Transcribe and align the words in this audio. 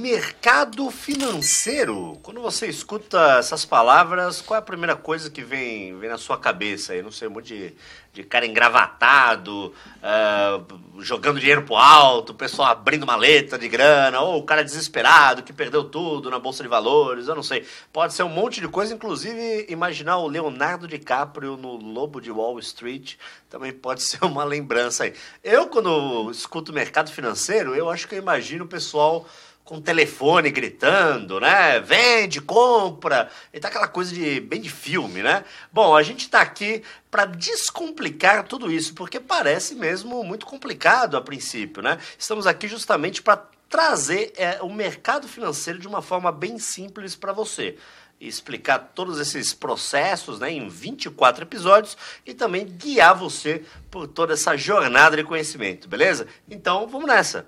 Mercado 0.00 0.90
financeiro. 0.90 2.18
Quando 2.22 2.40
você 2.40 2.66
escuta 2.66 3.36
essas 3.38 3.66
palavras, 3.66 4.40
qual 4.40 4.56
é 4.56 4.58
a 4.58 4.64
primeira 4.64 4.96
coisa 4.96 5.28
que 5.28 5.42
vem, 5.42 5.94
vem 5.98 6.08
na 6.08 6.16
sua 6.16 6.38
cabeça? 6.38 6.94
aí? 6.94 7.02
não 7.02 7.12
sei, 7.12 7.28
um 7.28 7.32
monte 7.32 7.48
de, 7.48 7.74
de 8.10 8.24
cara 8.24 8.46
engravatado, 8.46 9.74
uh, 9.98 11.02
jogando 11.02 11.38
dinheiro 11.38 11.64
pro 11.64 11.76
alto, 11.76 12.30
o 12.30 12.34
pessoal 12.34 12.68
abrindo 12.68 13.06
maleta 13.06 13.58
de 13.58 13.68
grana, 13.68 14.22
ou 14.22 14.38
o 14.38 14.42
cara 14.42 14.64
desesperado 14.64 15.42
que 15.42 15.52
perdeu 15.52 15.84
tudo 15.84 16.30
na 16.30 16.38
Bolsa 16.38 16.62
de 16.62 16.68
Valores, 16.70 17.28
eu 17.28 17.34
não 17.34 17.42
sei. 17.42 17.66
Pode 17.92 18.14
ser 18.14 18.22
um 18.22 18.30
monte 18.30 18.58
de 18.58 18.68
coisa, 18.68 18.94
inclusive 18.94 19.66
imaginar 19.68 20.16
o 20.16 20.28
Leonardo 20.28 20.88
DiCaprio 20.88 21.58
no 21.58 21.76
Lobo 21.76 22.22
de 22.22 22.30
Wall 22.30 22.58
Street 22.58 23.16
também 23.50 23.72
pode 23.72 24.00
ser 24.04 24.24
uma 24.24 24.44
lembrança 24.44 25.04
aí. 25.04 25.12
Eu, 25.44 25.66
quando 25.66 26.30
escuto 26.30 26.72
mercado 26.72 27.10
financeiro, 27.10 27.74
eu 27.74 27.90
acho 27.90 28.08
que 28.08 28.14
eu 28.14 28.18
imagino 28.18 28.64
o 28.64 28.68
pessoal 28.68 29.26
com 29.70 29.80
telefone 29.80 30.50
gritando, 30.50 31.38
né? 31.38 31.78
Vende, 31.78 32.40
compra, 32.40 33.30
e 33.54 33.60
tá 33.60 33.68
aquela 33.68 33.86
coisa 33.86 34.12
de 34.12 34.40
bem 34.40 34.60
de 34.60 34.68
filme, 34.68 35.22
né? 35.22 35.44
Bom, 35.72 35.94
a 35.94 36.02
gente 36.02 36.22
está 36.22 36.40
aqui 36.40 36.82
para 37.08 37.24
descomplicar 37.24 38.42
tudo 38.48 38.68
isso, 38.68 38.92
porque 38.94 39.20
parece 39.20 39.76
mesmo 39.76 40.24
muito 40.24 40.44
complicado 40.44 41.16
a 41.16 41.20
princípio, 41.20 41.84
né? 41.84 41.98
Estamos 42.18 42.48
aqui 42.48 42.66
justamente 42.66 43.22
para 43.22 43.44
trazer 43.68 44.32
é, 44.36 44.58
o 44.60 44.68
mercado 44.68 45.28
financeiro 45.28 45.78
de 45.78 45.86
uma 45.86 46.02
forma 46.02 46.32
bem 46.32 46.58
simples 46.58 47.14
para 47.14 47.32
você 47.32 47.76
explicar 48.20 48.90
todos 48.92 49.20
esses 49.20 49.54
processos 49.54 50.40
né, 50.40 50.50
em 50.50 50.68
24 50.68 51.44
episódios 51.44 51.96
e 52.26 52.34
também 52.34 52.66
guiar 52.66 53.16
você 53.16 53.64
por 53.88 54.08
toda 54.08 54.32
essa 54.34 54.56
jornada 54.56 55.16
de 55.16 55.22
conhecimento, 55.22 55.88
beleza? 55.88 56.26
Então 56.50 56.88
vamos 56.88 57.06
nessa! 57.06 57.46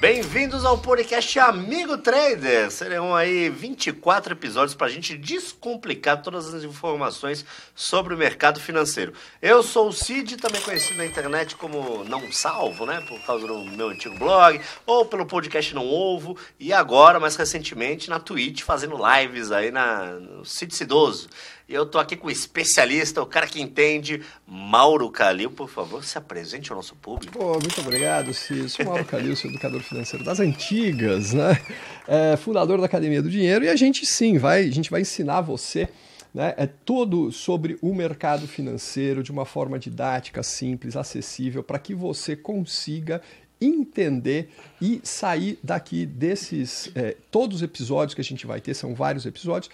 Bem-vindos 0.00 0.64
ao 0.64 0.78
podcast 0.78 1.40
Amigo 1.40 1.98
Trader. 1.98 2.70
Serão 2.70 3.16
aí 3.16 3.50
24 3.50 4.32
episódios 4.32 4.72
para 4.72 4.86
a 4.86 4.90
gente 4.90 5.18
descomplicar 5.18 6.22
todas 6.22 6.54
as 6.54 6.62
informações 6.62 7.44
sobre 7.74 8.14
o 8.14 8.16
mercado 8.16 8.60
financeiro. 8.60 9.12
Eu 9.42 9.60
sou 9.60 9.88
o 9.88 9.92
Cid, 9.92 10.36
também 10.36 10.62
conhecido 10.62 10.98
na 10.98 11.04
internet 11.04 11.56
como 11.56 12.04
Não 12.04 12.30
Salvo, 12.30 12.86
né? 12.86 13.04
Por 13.08 13.20
causa 13.26 13.44
do 13.44 13.64
meu 13.64 13.88
antigo 13.88 14.16
blog, 14.16 14.60
ou 14.86 15.04
pelo 15.04 15.26
podcast 15.26 15.74
Não 15.74 15.84
Ovo, 15.84 16.38
e 16.60 16.72
agora, 16.72 17.18
mais 17.18 17.34
recentemente, 17.34 18.08
na 18.08 18.20
Twitch, 18.20 18.62
fazendo 18.62 18.96
lives 18.96 19.50
aí 19.50 19.72
na, 19.72 20.12
no 20.12 20.44
Cid 20.44 20.76
Cidoso. 20.76 21.28
E 21.68 21.74
eu 21.74 21.84
tô 21.84 21.98
aqui 21.98 22.16
com 22.16 22.28
o 22.28 22.30
especialista, 22.30 23.20
o 23.20 23.26
cara 23.26 23.46
que 23.46 23.60
entende, 23.60 24.22
Mauro 24.46 25.10
Calil. 25.10 25.50
Por 25.50 25.68
favor, 25.68 26.02
se 26.02 26.16
apresente 26.16 26.72
ao 26.72 26.76
nosso 26.76 26.96
público. 26.96 27.38
Pô, 27.38 27.52
muito 27.52 27.80
obrigado, 27.80 28.32
Cícero. 28.32 28.68
Sou 28.70 28.86
Mauro 28.86 29.04
Calil, 29.04 29.36
sou 29.36 29.50
educador 29.50 29.80
financeiro 29.82 30.24
das 30.24 30.40
antigas, 30.40 31.34
né? 31.34 31.60
É, 32.06 32.36
fundador 32.38 32.78
da 32.80 32.86
Academia 32.86 33.20
do 33.20 33.28
Dinheiro. 33.28 33.66
E 33.66 33.68
a 33.68 33.76
gente 33.76 34.06
sim, 34.06 34.38
vai, 34.38 34.62
a 34.66 34.72
gente 34.72 34.90
vai 34.90 35.02
ensinar 35.02 35.42
você 35.42 35.88
né? 36.32 36.54
É 36.56 36.66
todo 36.66 37.32
sobre 37.32 37.78
o 37.80 37.94
mercado 37.94 38.46
financeiro 38.46 39.22
de 39.22 39.32
uma 39.32 39.44
forma 39.44 39.78
didática, 39.78 40.42
simples, 40.42 40.96
acessível, 40.96 41.62
para 41.62 41.78
que 41.78 41.94
você 41.94 42.36
consiga 42.36 43.20
entender 43.60 44.50
e 44.80 45.00
sair 45.02 45.58
daqui 45.62 46.06
desses 46.06 46.92
é, 46.94 47.16
todos 47.30 47.56
os 47.56 47.62
episódios 47.62 48.14
que 48.14 48.20
a 48.20 48.24
gente 48.24 48.46
vai 48.46 48.60
ter 48.60 48.72
são 48.72 48.94
vários 48.94 49.26
episódios 49.26 49.68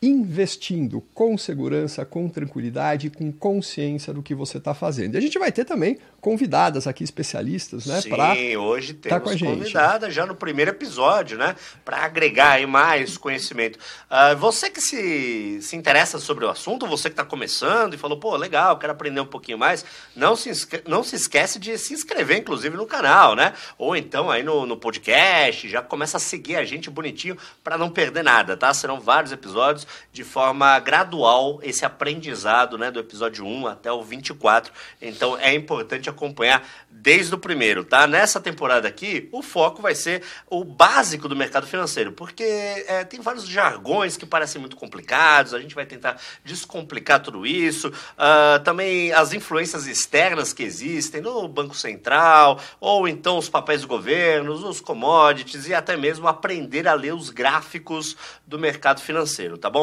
investindo 0.00 1.00
com 1.14 1.38
segurança, 1.38 2.04
com 2.04 2.28
tranquilidade, 2.28 3.08
com 3.08 3.32
consciência 3.32 4.12
do 4.12 4.22
que 4.22 4.34
você 4.34 4.58
está 4.58 4.74
fazendo. 4.74 5.14
E 5.14 5.18
a 5.18 5.20
gente 5.20 5.38
vai 5.38 5.50
ter 5.50 5.64
também 5.64 5.98
convidadas 6.20 6.86
aqui, 6.86 7.02
especialistas, 7.02 7.86
né? 7.86 8.00
Sim, 8.00 8.56
hoje 8.56 8.94
temos 8.94 9.18
tá 9.18 9.20
com 9.20 9.30
a 9.30 9.36
gente. 9.36 9.58
convidada 9.58 10.10
já 10.10 10.26
no 10.26 10.34
primeiro 10.34 10.70
episódio, 10.70 11.38
né? 11.38 11.56
Para 11.84 11.98
agregar 11.98 12.52
aí 12.52 12.66
mais 12.66 13.16
conhecimento. 13.16 13.78
Uh, 14.10 14.36
você 14.36 14.68
que 14.68 14.80
se, 14.80 15.62
se 15.62 15.76
interessa 15.76 16.18
sobre 16.18 16.44
o 16.44 16.50
assunto, 16.50 16.86
você 16.86 17.08
que 17.08 17.14
está 17.14 17.24
começando 17.24 17.94
e 17.94 17.96
falou, 17.96 18.18
pô, 18.18 18.36
legal, 18.36 18.78
quero 18.78 18.92
aprender 18.92 19.20
um 19.20 19.26
pouquinho 19.26 19.56
mais, 19.56 19.84
não 20.14 20.36
se, 20.36 20.50
não 20.86 21.02
se 21.02 21.16
esquece 21.16 21.58
de 21.58 21.78
se 21.78 21.94
inscrever, 21.94 22.36
inclusive, 22.36 22.76
no 22.76 22.86
canal, 22.86 23.34
né? 23.34 23.54
Ou 23.78 23.96
então 23.96 24.30
aí 24.30 24.42
no, 24.42 24.66
no 24.66 24.76
podcast, 24.76 25.68
já 25.68 25.80
começa 25.80 26.18
a 26.18 26.20
seguir 26.20 26.56
a 26.56 26.64
gente 26.64 26.90
bonitinho 26.90 27.38
para 27.64 27.78
não 27.78 27.88
perder 27.88 28.22
nada, 28.22 28.56
tá? 28.56 28.74
Serão 28.74 29.00
vários 29.00 29.32
episódios 29.32 29.85
de 30.12 30.24
forma 30.24 30.78
gradual 30.78 31.60
esse 31.62 31.84
aprendizado, 31.84 32.78
né, 32.78 32.90
do 32.90 33.00
episódio 33.00 33.44
1 33.44 33.66
até 33.66 33.92
o 33.92 34.02
24. 34.02 34.72
Então 35.00 35.38
é 35.38 35.54
importante 35.54 36.08
acompanhar 36.08 36.66
desde 36.90 37.34
o 37.34 37.38
primeiro, 37.38 37.84
tá? 37.84 38.06
Nessa 38.06 38.40
temporada 38.40 38.88
aqui, 38.88 39.28
o 39.30 39.42
foco 39.42 39.82
vai 39.82 39.94
ser 39.94 40.22
o 40.48 40.64
básico 40.64 41.28
do 41.28 41.36
mercado 41.36 41.66
financeiro, 41.66 42.12
porque 42.12 42.42
é, 42.42 43.04
tem 43.04 43.20
vários 43.20 43.46
jargões 43.46 44.16
que 44.16 44.26
parecem 44.26 44.60
muito 44.60 44.76
complicados, 44.76 45.54
a 45.54 45.60
gente 45.60 45.74
vai 45.74 45.84
tentar 45.86 46.20
descomplicar 46.44 47.20
tudo 47.20 47.46
isso. 47.46 47.88
Uh, 47.88 48.62
também 48.64 49.12
as 49.12 49.32
influências 49.32 49.86
externas 49.86 50.52
que 50.52 50.62
existem 50.62 51.20
no 51.20 51.46
Banco 51.48 51.76
Central, 51.76 52.60
ou 52.80 53.06
então 53.06 53.38
os 53.38 53.48
papéis 53.48 53.82
do 53.82 53.88
governo, 53.88 54.52
os 54.52 54.80
commodities 54.80 55.68
e 55.68 55.74
até 55.74 55.96
mesmo 55.96 56.26
aprender 56.26 56.88
a 56.88 56.94
ler 56.94 57.14
os 57.14 57.30
gráficos 57.30 58.16
do 58.46 58.58
mercado 58.58 59.00
financeiro, 59.00 59.58
tá 59.58 59.68
bom? 59.68 59.75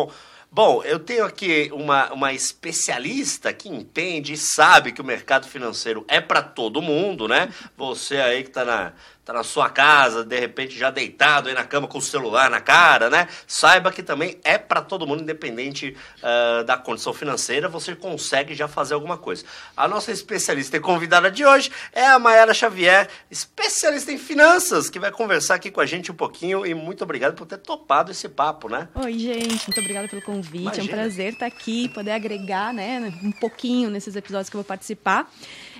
Bom, 0.55 0.83
eu 0.83 0.99
tenho 0.99 1.25
aqui 1.25 1.71
uma, 1.73 2.13
uma 2.13 2.31
especialista 2.31 3.51
que 3.51 3.67
entende 3.67 4.33
e 4.33 4.37
sabe 4.37 4.91
que 4.91 5.01
o 5.01 5.03
mercado 5.03 5.47
financeiro 5.47 6.05
é 6.07 6.21
para 6.21 6.43
todo 6.43 6.79
mundo, 6.79 7.27
né? 7.27 7.51
Você 7.75 8.17
aí 8.17 8.43
que 8.43 8.49
está 8.49 8.63
na, 8.63 8.93
tá 9.25 9.31
na 9.31 9.43
sua 9.43 9.69
casa, 9.69 10.23
de 10.23 10.37
repente 10.37 10.77
já 10.77 10.89
deitado 10.89 11.47
aí 11.47 11.55
na 11.55 11.63
cama 11.63 11.87
com 11.87 11.97
o 11.97 12.01
celular 12.01 12.49
na 12.49 12.59
cara, 12.59 13.09
né? 13.09 13.27
Saiba 13.47 13.91
que 13.91 14.03
também 14.03 14.37
é 14.43 14.57
para 14.57 14.81
todo 14.81 15.07
mundo, 15.07 15.23
independente 15.23 15.95
uh, 16.19 16.63
da 16.65 16.75
condição 16.77 17.13
financeira, 17.13 17.69
você 17.69 17.95
consegue 17.95 18.53
já 18.53 18.67
fazer 18.67 18.93
alguma 18.93 19.17
coisa. 19.17 19.45
A 19.77 19.87
nossa 19.87 20.11
especialista 20.11 20.75
e 20.75 20.79
convidada 20.79 21.31
de 21.31 21.45
hoje 21.45 21.71
é 21.93 22.05
a 22.05 22.19
Mayara 22.19 22.53
Xavier, 22.53 23.09
especialista 23.31 24.11
em 24.11 24.17
finanças, 24.17 24.89
que 24.89 24.99
vai 24.99 25.11
conversar 25.11 25.55
aqui 25.55 25.71
com 25.71 25.79
a 25.79 25.85
gente 25.85 26.11
um 26.11 26.15
pouquinho 26.15 26.65
e 26.65 26.73
muito 26.73 27.03
obrigado 27.03 27.33
por 27.33 27.45
ter 27.45 27.57
topado 27.57 28.11
esse 28.11 28.27
papo, 28.27 28.67
né? 28.67 28.89
Oi, 28.95 29.17
gente, 29.17 29.67
muito 29.67 29.79
obrigada 29.79 30.07
pelo 30.09 30.21
convite. 30.21 30.63
Imagina. 30.63 30.83
É 30.83 30.85
um 30.85 30.87
prazer 30.89 31.33
estar 31.33 31.45
aqui, 31.45 31.87
poder 31.89 32.11
agregar, 32.11 32.73
né, 32.73 33.13
um 33.23 33.31
pouquinho 33.31 33.89
nesses 33.89 34.15
episódios 34.15 34.49
que 34.49 34.55
eu 34.55 34.59
vou 34.59 34.67
participar. 34.67 35.31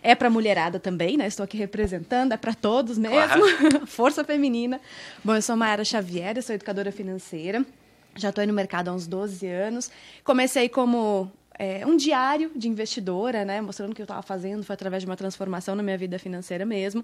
É 0.03 0.13
para 0.13 0.29
mulherada 0.29 0.79
também, 0.79 1.15
né? 1.15 1.25
Estou 1.25 1.45
aqui 1.45 1.57
representando, 1.57 2.33
é 2.33 2.37
para 2.37 2.53
todos 2.53 2.97
mesmo. 2.97 3.15
Claro. 3.17 3.87
Força 3.87 4.23
feminina. 4.23 4.81
Bom, 5.23 5.33
eu 5.33 5.41
sou 5.41 5.55
Mayara 5.55 5.85
Xavier, 5.85 6.35
eu 6.35 6.43
sou 6.43 6.53
educadora 6.53 6.91
financeira. 6.91 7.65
Já 8.15 8.29
estou 8.29 8.41
aí 8.41 8.47
no 8.47 8.53
mercado 8.53 8.89
há 8.89 8.93
uns 8.93 9.07
12 9.07 9.47
anos. 9.47 9.89
Comecei 10.23 10.67
como 10.67 11.31
é, 11.57 11.85
um 11.85 11.95
diário 11.95 12.51
de 12.55 12.67
investidora, 12.67 13.45
né, 13.45 13.61
mostrando 13.61 13.91
o 13.91 13.95
que 13.95 14.01
eu 14.01 14.05
estava 14.05 14.21
fazendo, 14.21 14.63
foi 14.63 14.73
através 14.73 15.03
de 15.03 15.09
uma 15.09 15.15
transformação 15.15 15.75
na 15.75 15.83
minha 15.83 15.97
vida 15.97 16.17
financeira 16.19 16.65
mesmo. 16.65 17.03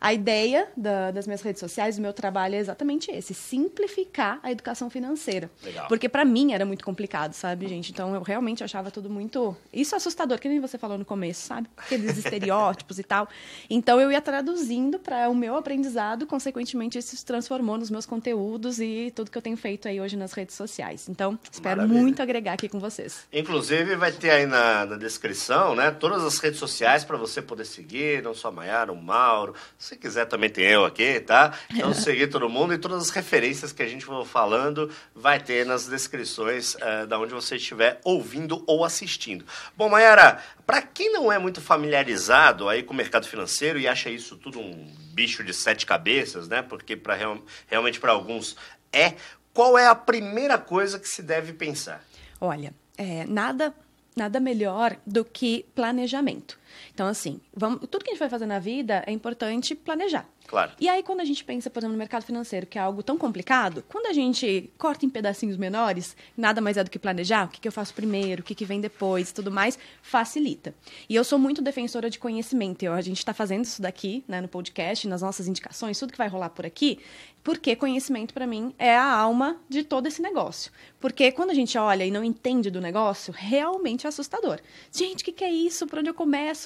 A 0.00 0.12
ideia 0.12 0.68
da, 0.76 1.10
das 1.10 1.26
minhas 1.26 1.42
redes 1.42 1.60
sociais, 1.60 1.96
do 1.96 2.02
meu 2.02 2.12
trabalho 2.12 2.54
é 2.54 2.58
exatamente 2.58 3.10
esse, 3.10 3.34
simplificar 3.34 4.38
a 4.42 4.50
educação 4.50 4.88
financeira. 4.90 5.50
Legal. 5.62 5.88
Porque 5.88 6.08
para 6.08 6.24
mim 6.24 6.52
era 6.52 6.64
muito 6.64 6.84
complicado, 6.84 7.32
sabe, 7.32 7.68
gente? 7.68 7.90
Então 7.90 8.14
eu 8.14 8.22
realmente 8.22 8.62
achava 8.62 8.90
tudo 8.90 9.08
muito 9.10 9.56
isso 9.72 9.94
é 9.94 9.98
assustador, 9.98 10.38
que 10.38 10.48
nem 10.48 10.60
você 10.60 10.78
falou 10.78 10.96
no 10.96 11.04
começo, 11.04 11.46
sabe? 11.46 11.68
Aqueles 11.76 12.16
estereótipos 12.16 12.98
e 13.00 13.02
tal. 13.02 13.28
Então 13.68 14.00
eu 14.00 14.10
ia 14.10 14.20
traduzindo 14.20 14.98
para 14.98 15.28
o 15.28 15.34
meu 15.34 15.56
aprendizado, 15.56 16.26
consequentemente 16.26 16.98
isso 16.98 17.16
se 17.16 17.24
transformou 17.24 17.76
nos 17.76 17.90
meus 17.90 18.06
conteúdos 18.06 18.80
e 18.80 19.12
tudo 19.14 19.30
que 19.30 19.38
eu 19.38 19.42
tenho 19.42 19.56
feito 19.56 19.88
aí 19.88 20.00
hoje 20.00 20.16
nas 20.16 20.32
redes 20.32 20.54
sociais. 20.54 21.08
Então, 21.08 21.38
espero 21.50 21.78
Maravilha. 21.78 22.00
muito 22.00 22.22
agregar 22.22 22.52
aqui 22.54 22.68
com 22.68 22.78
vocês. 22.78 23.26
Inclusive 23.32 23.85
Inclusive 23.86 24.00
vai 24.00 24.10
ter 24.10 24.30
aí 24.30 24.46
na, 24.46 24.84
na 24.84 24.96
descrição, 24.96 25.76
né, 25.76 25.92
todas 25.92 26.24
as 26.24 26.38
redes 26.38 26.58
sociais 26.58 27.04
para 27.04 27.16
você 27.16 27.40
poder 27.40 27.64
seguir, 27.64 28.20
não 28.20 28.34
só 28.34 28.48
a 28.48 28.50
Maiara, 28.50 28.92
o 28.92 29.00
Mauro, 29.00 29.54
se 29.78 29.96
quiser 29.96 30.26
também 30.26 30.50
tem 30.50 30.64
eu 30.64 30.84
aqui, 30.84 31.20
tá? 31.20 31.56
Então 31.70 31.94
seguir 31.94 32.26
todo 32.26 32.48
mundo 32.48 32.74
e 32.74 32.78
todas 32.78 33.00
as 33.00 33.10
referências 33.10 33.70
que 33.70 33.84
a 33.84 33.86
gente 33.86 34.04
for 34.04 34.26
falando 34.26 34.90
vai 35.14 35.38
ter 35.38 35.64
nas 35.64 35.86
descrições 35.86 36.74
uh, 36.74 37.06
da 37.06 37.16
onde 37.16 37.32
você 37.32 37.54
estiver 37.54 38.00
ouvindo 38.02 38.64
ou 38.66 38.84
assistindo. 38.84 39.44
Bom, 39.76 39.88
Maiara, 39.88 40.42
para 40.66 40.82
quem 40.82 41.12
não 41.12 41.30
é 41.30 41.38
muito 41.38 41.60
familiarizado 41.60 42.68
aí 42.68 42.82
com 42.82 42.92
o 42.92 42.96
mercado 42.96 43.28
financeiro 43.28 43.78
e 43.78 43.86
acha 43.86 44.10
isso 44.10 44.36
tudo 44.36 44.58
um 44.58 44.92
bicho 45.12 45.44
de 45.44 45.54
sete 45.54 45.86
cabeças, 45.86 46.48
né? 46.48 46.60
Porque 46.60 46.96
para 46.96 47.14
real, 47.14 47.38
realmente 47.68 48.00
para 48.00 48.10
alguns 48.10 48.56
é, 48.92 49.14
qual 49.54 49.78
é 49.78 49.86
a 49.86 49.94
primeira 49.94 50.58
coisa 50.58 50.98
que 50.98 51.08
se 51.08 51.22
deve 51.22 51.52
pensar? 51.52 52.02
Olha, 52.40 52.74
é, 52.96 53.24
nada, 53.26 53.74
nada 54.16 54.40
melhor 54.40 54.96
do 55.06 55.24
que 55.24 55.64
planejamento. 55.74 56.58
Então, 56.92 57.06
assim, 57.06 57.40
vamos, 57.54 57.80
tudo 57.90 58.04
que 58.04 58.10
a 58.10 58.12
gente 58.14 58.20
vai 58.20 58.28
fazer 58.28 58.46
na 58.46 58.58
vida 58.58 59.02
é 59.06 59.12
importante 59.12 59.74
planejar. 59.74 60.26
Claro. 60.46 60.72
E 60.80 60.88
aí, 60.88 61.02
quando 61.02 61.20
a 61.20 61.24
gente 61.24 61.44
pensa, 61.44 61.68
por 61.68 61.80
exemplo, 61.80 61.92
no 61.92 61.98
mercado 61.98 62.24
financeiro, 62.24 62.66
que 62.66 62.78
é 62.78 62.80
algo 62.80 63.02
tão 63.02 63.18
complicado, 63.18 63.84
quando 63.88 64.06
a 64.06 64.12
gente 64.12 64.70
corta 64.78 65.04
em 65.04 65.10
pedacinhos 65.10 65.56
menores, 65.56 66.16
nada 66.36 66.60
mais 66.60 66.76
é 66.76 66.84
do 66.84 66.90
que 66.90 66.98
planejar, 66.98 67.46
o 67.46 67.48
que, 67.48 67.60
que 67.60 67.66
eu 67.66 67.72
faço 67.72 67.92
primeiro, 67.92 68.42
o 68.42 68.44
que, 68.44 68.54
que 68.54 68.64
vem 68.64 68.80
depois, 68.80 69.32
tudo 69.32 69.50
mais, 69.50 69.78
facilita. 70.02 70.74
E 71.08 71.14
eu 71.14 71.24
sou 71.24 71.38
muito 71.38 71.60
defensora 71.60 72.08
de 72.08 72.18
conhecimento. 72.18 72.84
Eu, 72.84 72.92
a 72.92 73.00
gente 73.00 73.18
está 73.18 73.34
fazendo 73.34 73.64
isso 73.64 73.82
daqui, 73.82 74.24
né, 74.28 74.40
no 74.40 74.48
podcast, 74.48 75.08
nas 75.08 75.22
nossas 75.22 75.48
indicações, 75.48 75.98
tudo 75.98 76.12
que 76.12 76.18
vai 76.18 76.28
rolar 76.28 76.50
por 76.50 76.64
aqui, 76.64 77.00
porque 77.46 77.76
conhecimento, 77.76 78.34
para 78.34 78.44
mim, 78.44 78.74
é 78.76 78.96
a 78.96 79.08
alma 79.08 79.56
de 79.68 79.84
todo 79.84 80.08
esse 80.08 80.20
negócio. 80.20 80.72
Porque 80.98 81.30
quando 81.30 81.50
a 81.50 81.54
gente 81.54 81.78
olha 81.78 82.04
e 82.04 82.10
não 82.10 82.24
entende 82.24 82.70
do 82.72 82.80
negócio, 82.80 83.32
realmente 83.36 84.04
é 84.04 84.08
assustador. 84.08 84.58
Gente, 84.90 85.22
o 85.22 85.24
que, 85.24 85.30
que 85.30 85.44
é 85.44 85.52
isso? 85.52 85.86
Por 85.86 86.00
onde 86.00 86.10
eu 86.10 86.14
começo? 86.14 86.65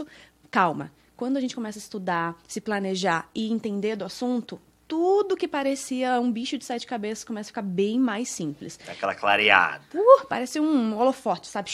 Calma 0.50 0.90
quando 1.20 1.36
a 1.36 1.40
gente 1.42 1.54
começa 1.54 1.78
a 1.78 1.82
estudar, 1.82 2.34
se 2.48 2.62
planejar 2.62 3.28
e 3.34 3.52
entender 3.52 3.94
do 3.94 4.06
assunto, 4.06 4.58
tudo 4.88 5.36
que 5.36 5.46
parecia 5.46 6.18
um 6.18 6.32
bicho 6.32 6.56
de 6.56 6.64
sete 6.64 6.86
cabeças 6.86 7.24
começa 7.24 7.48
a 7.48 7.50
ficar 7.50 7.60
bem 7.60 8.00
mais 8.00 8.30
simples. 8.30 8.80
Aquela 8.88 9.14
clareada. 9.14 9.82
Uh, 9.94 10.26
parece 10.26 10.58
um 10.58 10.98
holofote, 10.98 11.46
sabe? 11.46 11.70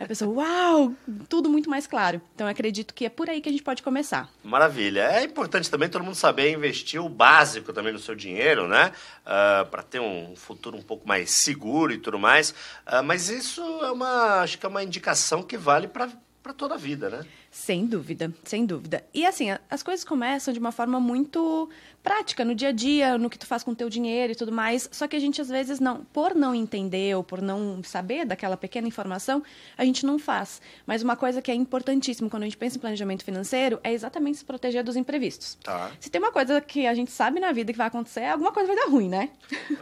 a 0.00 0.06
pessoa, 0.06 0.32
uau, 0.32 0.94
tudo 1.28 1.50
muito 1.50 1.68
mais 1.68 1.88
claro. 1.88 2.22
Então, 2.32 2.46
eu 2.46 2.50
acredito 2.52 2.94
que 2.94 3.06
é 3.06 3.10
por 3.10 3.28
aí 3.28 3.40
que 3.40 3.48
a 3.48 3.52
gente 3.52 3.64
pode 3.64 3.82
começar. 3.82 4.30
Maravilha. 4.44 5.00
É 5.00 5.24
importante 5.24 5.68
também 5.68 5.88
todo 5.88 6.04
mundo 6.04 6.14
saber 6.14 6.52
investir 6.52 7.02
o 7.02 7.08
básico 7.08 7.72
também 7.72 7.92
no 7.92 7.98
seu 7.98 8.14
dinheiro, 8.14 8.68
né? 8.68 8.86
Uh, 8.86 9.26
ah, 9.26 9.66
para 9.68 9.82
ter 9.82 10.00
um 10.00 10.36
futuro 10.36 10.76
um 10.76 10.82
pouco 10.82 11.08
mais 11.08 11.42
seguro 11.42 11.92
e 11.92 11.98
tudo 11.98 12.20
mais. 12.20 12.50
Uh, 12.86 13.02
mas 13.04 13.28
isso 13.28 13.60
é 13.60 13.90
uma, 13.90 14.42
acho 14.42 14.58
que 14.58 14.64
é 14.64 14.68
uma 14.68 14.84
indicação 14.84 15.42
que 15.42 15.56
vale 15.56 15.88
para 15.88 16.08
toda 16.54 16.74
a 16.74 16.78
vida, 16.78 17.08
né? 17.10 17.26
Sem 17.58 17.84
dúvida, 17.86 18.32
sem 18.44 18.64
dúvida. 18.64 19.04
E 19.12 19.26
assim, 19.26 19.48
as 19.68 19.82
coisas 19.82 20.04
começam 20.04 20.54
de 20.54 20.60
uma 20.60 20.70
forma 20.70 21.00
muito 21.00 21.68
prática, 22.08 22.44
no 22.44 22.54
dia 22.54 22.68
a 22.68 22.72
dia, 22.72 23.18
no 23.18 23.28
que 23.28 23.38
tu 23.38 23.46
faz 23.46 23.62
com 23.62 23.72
o 23.72 23.74
teu 23.74 23.90
dinheiro 23.90 24.32
e 24.32 24.36
tudo 24.36 24.52
mais. 24.52 24.88
Só 24.90 25.06
que 25.06 25.16
a 25.16 25.18
gente 25.18 25.42
às 25.42 25.48
vezes 25.48 25.78
não, 25.80 26.04
por 26.12 26.34
não 26.34 26.54
entender 26.54 27.14
ou 27.14 27.22
por 27.22 27.42
não 27.42 27.82
saber 27.82 28.24
daquela 28.24 28.56
pequena 28.56 28.88
informação, 28.88 29.42
a 29.76 29.84
gente 29.84 30.06
não 30.06 30.18
faz. 30.18 30.62
Mas 30.86 31.02
uma 31.02 31.16
coisa 31.16 31.42
que 31.42 31.50
é 31.50 31.54
importantíssima 31.54 32.30
quando 32.30 32.44
a 32.44 32.46
gente 32.46 32.56
pensa 32.56 32.76
em 32.76 32.80
planejamento 32.80 33.24
financeiro 33.24 33.78
é 33.82 33.92
exatamente 33.92 34.38
se 34.38 34.44
proteger 34.44 34.82
dos 34.82 34.96
imprevistos. 34.96 35.58
Tá. 35.62 35.90
Se 36.00 36.08
tem 36.08 36.20
uma 36.20 36.32
coisa 36.32 36.60
que 36.60 36.86
a 36.86 36.94
gente 36.94 37.10
sabe 37.10 37.40
na 37.40 37.52
vida 37.52 37.72
que 37.72 37.78
vai 37.78 37.88
acontecer, 37.88 38.24
alguma 38.24 38.52
coisa 38.52 38.68
vai 38.68 38.76
dar 38.76 38.90
ruim, 38.90 39.08
né? 39.08 39.28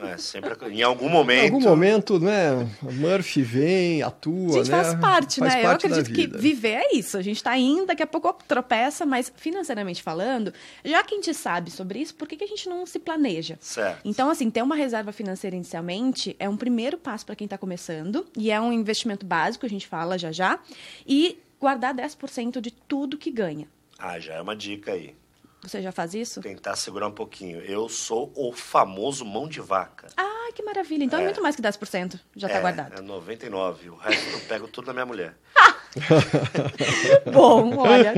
É, 0.02 0.16
sempre 0.16 0.56
em 0.70 0.82
algum 0.82 1.08
momento. 1.08 1.42
Em 1.42 1.44
algum 1.44 1.60
momento, 1.60 2.18
né? 2.18 2.68
Murphy 2.82 3.42
vem, 3.42 4.02
atua, 4.02 4.50
A 4.50 4.64
gente 4.64 4.70
né? 4.70 4.82
faz 4.82 4.94
parte, 4.98 5.38
faz 5.38 5.54
né? 5.54 5.62
Parte 5.62 5.86
Eu 5.86 5.92
acredito 5.92 6.14
que 6.14 6.26
viver 6.26 6.80
é 6.80 6.96
isso. 6.96 7.16
A 7.16 7.22
gente 7.22 7.36
está 7.36 7.56
indo, 7.56 7.65
daqui 7.86 8.02
a 8.02 8.06
pouco 8.06 8.32
tropeça, 8.46 9.04
mas 9.06 9.32
financeiramente 9.36 10.02
falando, 10.02 10.52
já 10.84 11.02
que 11.02 11.14
a 11.14 11.16
gente 11.16 11.34
sabe 11.34 11.70
sobre 11.70 11.98
isso, 11.98 12.14
por 12.14 12.28
que, 12.28 12.36
que 12.36 12.44
a 12.44 12.46
gente 12.46 12.68
não 12.68 12.86
se 12.86 12.98
planeja? 12.98 13.56
Certo. 13.60 14.00
Então, 14.04 14.30
assim, 14.30 14.50
ter 14.50 14.62
uma 14.62 14.76
reserva 14.76 15.12
financeira 15.12 15.56
inicialmente 15.56 16.36
é 16.38 16.48
um 16.48 16.56
primeiro 16.56 16.98
passo 16.98 17.26
para 17.26 17.36
quem 17.36 17.46
está 17.46 17.58
começando, 17.58 18.26
e 18.36 18.50
é 18.50 18.60
um 18.60 18.72
investimento 18.72 19.24
básico, 19.24 19.66
a 19.66 19.68
gente 19.68 19.86
fala 19.86 20.18
já 20.18 20.30
já, 20.30 20.58
e 21.06 21.38
guardar 21.58 21.94
10% 21.94 22.60
de 22.60 22.70
tudo 22.70 23.16
que 23.16 23.30
ganha. 23.30 23.68
Ah, 23.98 24.18
já 24.18 24.34
é 24.34 24.40
uma 24.40 24.54
dica 24.54 24.92
aí. 24.92 25.14
Você 25.62 25.82
já 25.82 25.90
faz 25.90 26.14
isso? 26.14 26.40
Tentar 26.40 26.76
segurar 26.76 27.08
um 27.08 27.12
pouquinho. 27.12 27.60
Eu 27.60 27.88
sou 27.88 28.30
o 28.36 28.52
famoso 28.52 29.24
mão 29.24 29.48
de 29.48 29.60
vaca. 29.60 30.06
Ah, 30.16 30.50
que 30.54 30.62
maravilha. 30.62 31.02
Então 31.02 31.18
é, 31.18 31.22
é 31.22 31.24
muito 31.24 31.42
mais 31.42 31.56
que 31.56 31.62
10%. 31.62 32.20
Já 32.36 32.46
está 32.46 32.58
é, 32.58 32.60
guardado. 32.60 32.94
É 32.94 33.02
99%. 33.02 33.90
O 33.90 33.96
resto 33.96 34.30
eu 34.30 34.40
pego 34.40 34.68
tudo 34.68 34.86
na 34.86 34.92
minha 34.92 35.06
mulher. 35.06 35.34
Bom, 37.32 37.76
olha, 37.78 38.14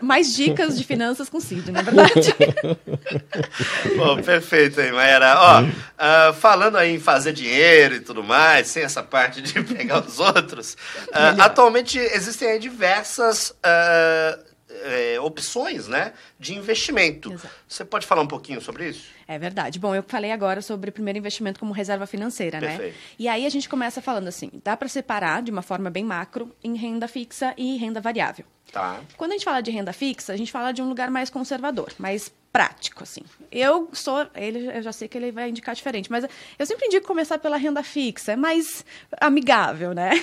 mais 0.00 0.34
dicas 0.34 0.76
de 0.78 0.84
finanças 0.84 1.28
com 1.28 1.40
Cid, 1.40 1.70
na 1.70 1.80
é 1.80 1.82
verdade. 1.82 2.34
Bom, 3.96 4.22
perfeito 4.22 4.80
aí, 4.80 4.90
Maera. 4.90 5.36
Ó, 5.38 5.62
uh, 5.62 6.34
falando 6.34 6.76
aí 6.76 6.94
em 6.94 7.00
fazer 7.00 7.32
dinheiro 7.32 7.96
e 7.96 8.00
tudo 8.00 8.22
mais, 8.22 8.68
sem 8.68 8.82
essa 8.82 9.02
parte 9.02 9.42
de 9.42 9.52
pegar 9.62 10.04
os 10.04 10.18
outros, 10.18 10.74
uh, 11.08 11.40
atualmente 11.40 11.98
existem 11.98 12.48
aí 12.48 12.58
diversas 12.58 13.50
uh, 13.50 14.50
opções 15.22 15.86
né, 15.86 16.12
de 16.38 16.54
investimento. 16.54 17.32
Exato. 17.32 17.54
Você 17.68 17.84
pode 17.84 18.06
falar 18.06 18.22
um 18.22 18.26
pouquinho 18.26 18.60
sobre 18.60 18.88
isso? 18.88 19.08
É 19.30 19.38
verdade. 19.38 19.78
Bom, 19.78 19.94
eu 19.94 20.02
falei 20.02 20.32
agora 20.32 20.60
sobre 20.60 20.90
o 20.90 20.92
primeiro 20.92 21.16
investimento 21.16 21.60
como 21.60 21.72
reserva 21.72 22.04
financeira, 22.04 22.60
né? 22.60 22.66
Perfeito. 22.66 22.94
né? 22.94 23.00
E 23.16 23.28
aí 23.28 23.46
a 23.46 23.48
gente 23.48 23.68
começa 23.68 24.02
falando 24.02 24.26
assim, 24.26 24.50
dá 24.64 24.76
para 24.76 24.88
separar 24.88 25.40
de 25.40 25.52
uma 25.52 25.62
forma 25.62 25.88
bem 25.88 26.02
macro 26.02 26.52
em 26.64 26.74
renda 26.74 27.06
fixa 27.06 27.54
e 27.56 27.76
renda 27.76 28.00
variável. 28.00 28.44
Tá. 28.72 28.98
Quando 29.16 29.30
a 29.30 29.34
gente 29.34 29.44
fala 29.44 29.60
de 29.60 29.70
renda 29.70 29.92
fixa, 29.92 30.32
a 30.32 30.36
gente 30.36 30.50
fala 30.50 30.72
de 30.72 30.82
um 30.82 30.88
lugar 30.88 31.12
mais 31.12 31.30
conservador, 31.30 31.92
mais 31.96 32.32
prático, 32.52 33.04
assim. 33.04 33.22
Eu 33.50 33.88
sou, 33.92 34.26
ele, 34.34 34.66
eu 34.76 34.82
já 34.82 34.92
sei 34.92 35.06
que 35.06 35.16
ele 35.16 35.30
vai 35.30 35.48
indicar 35.48 35.74
diferente, 35.74 36.10
mas 36.10 36.24
eu 36.58 36.66
sempre 36.66 36.86
indico 36.86 37.06
começar 37.06 37.38
pela 37.38 37.56
renda 37.56 37.82
fixa, 37.82 38.32
é 38.32 38.36
mais 38.36 38.84
amigável, 39.20 39.92
né? 39.92 40.10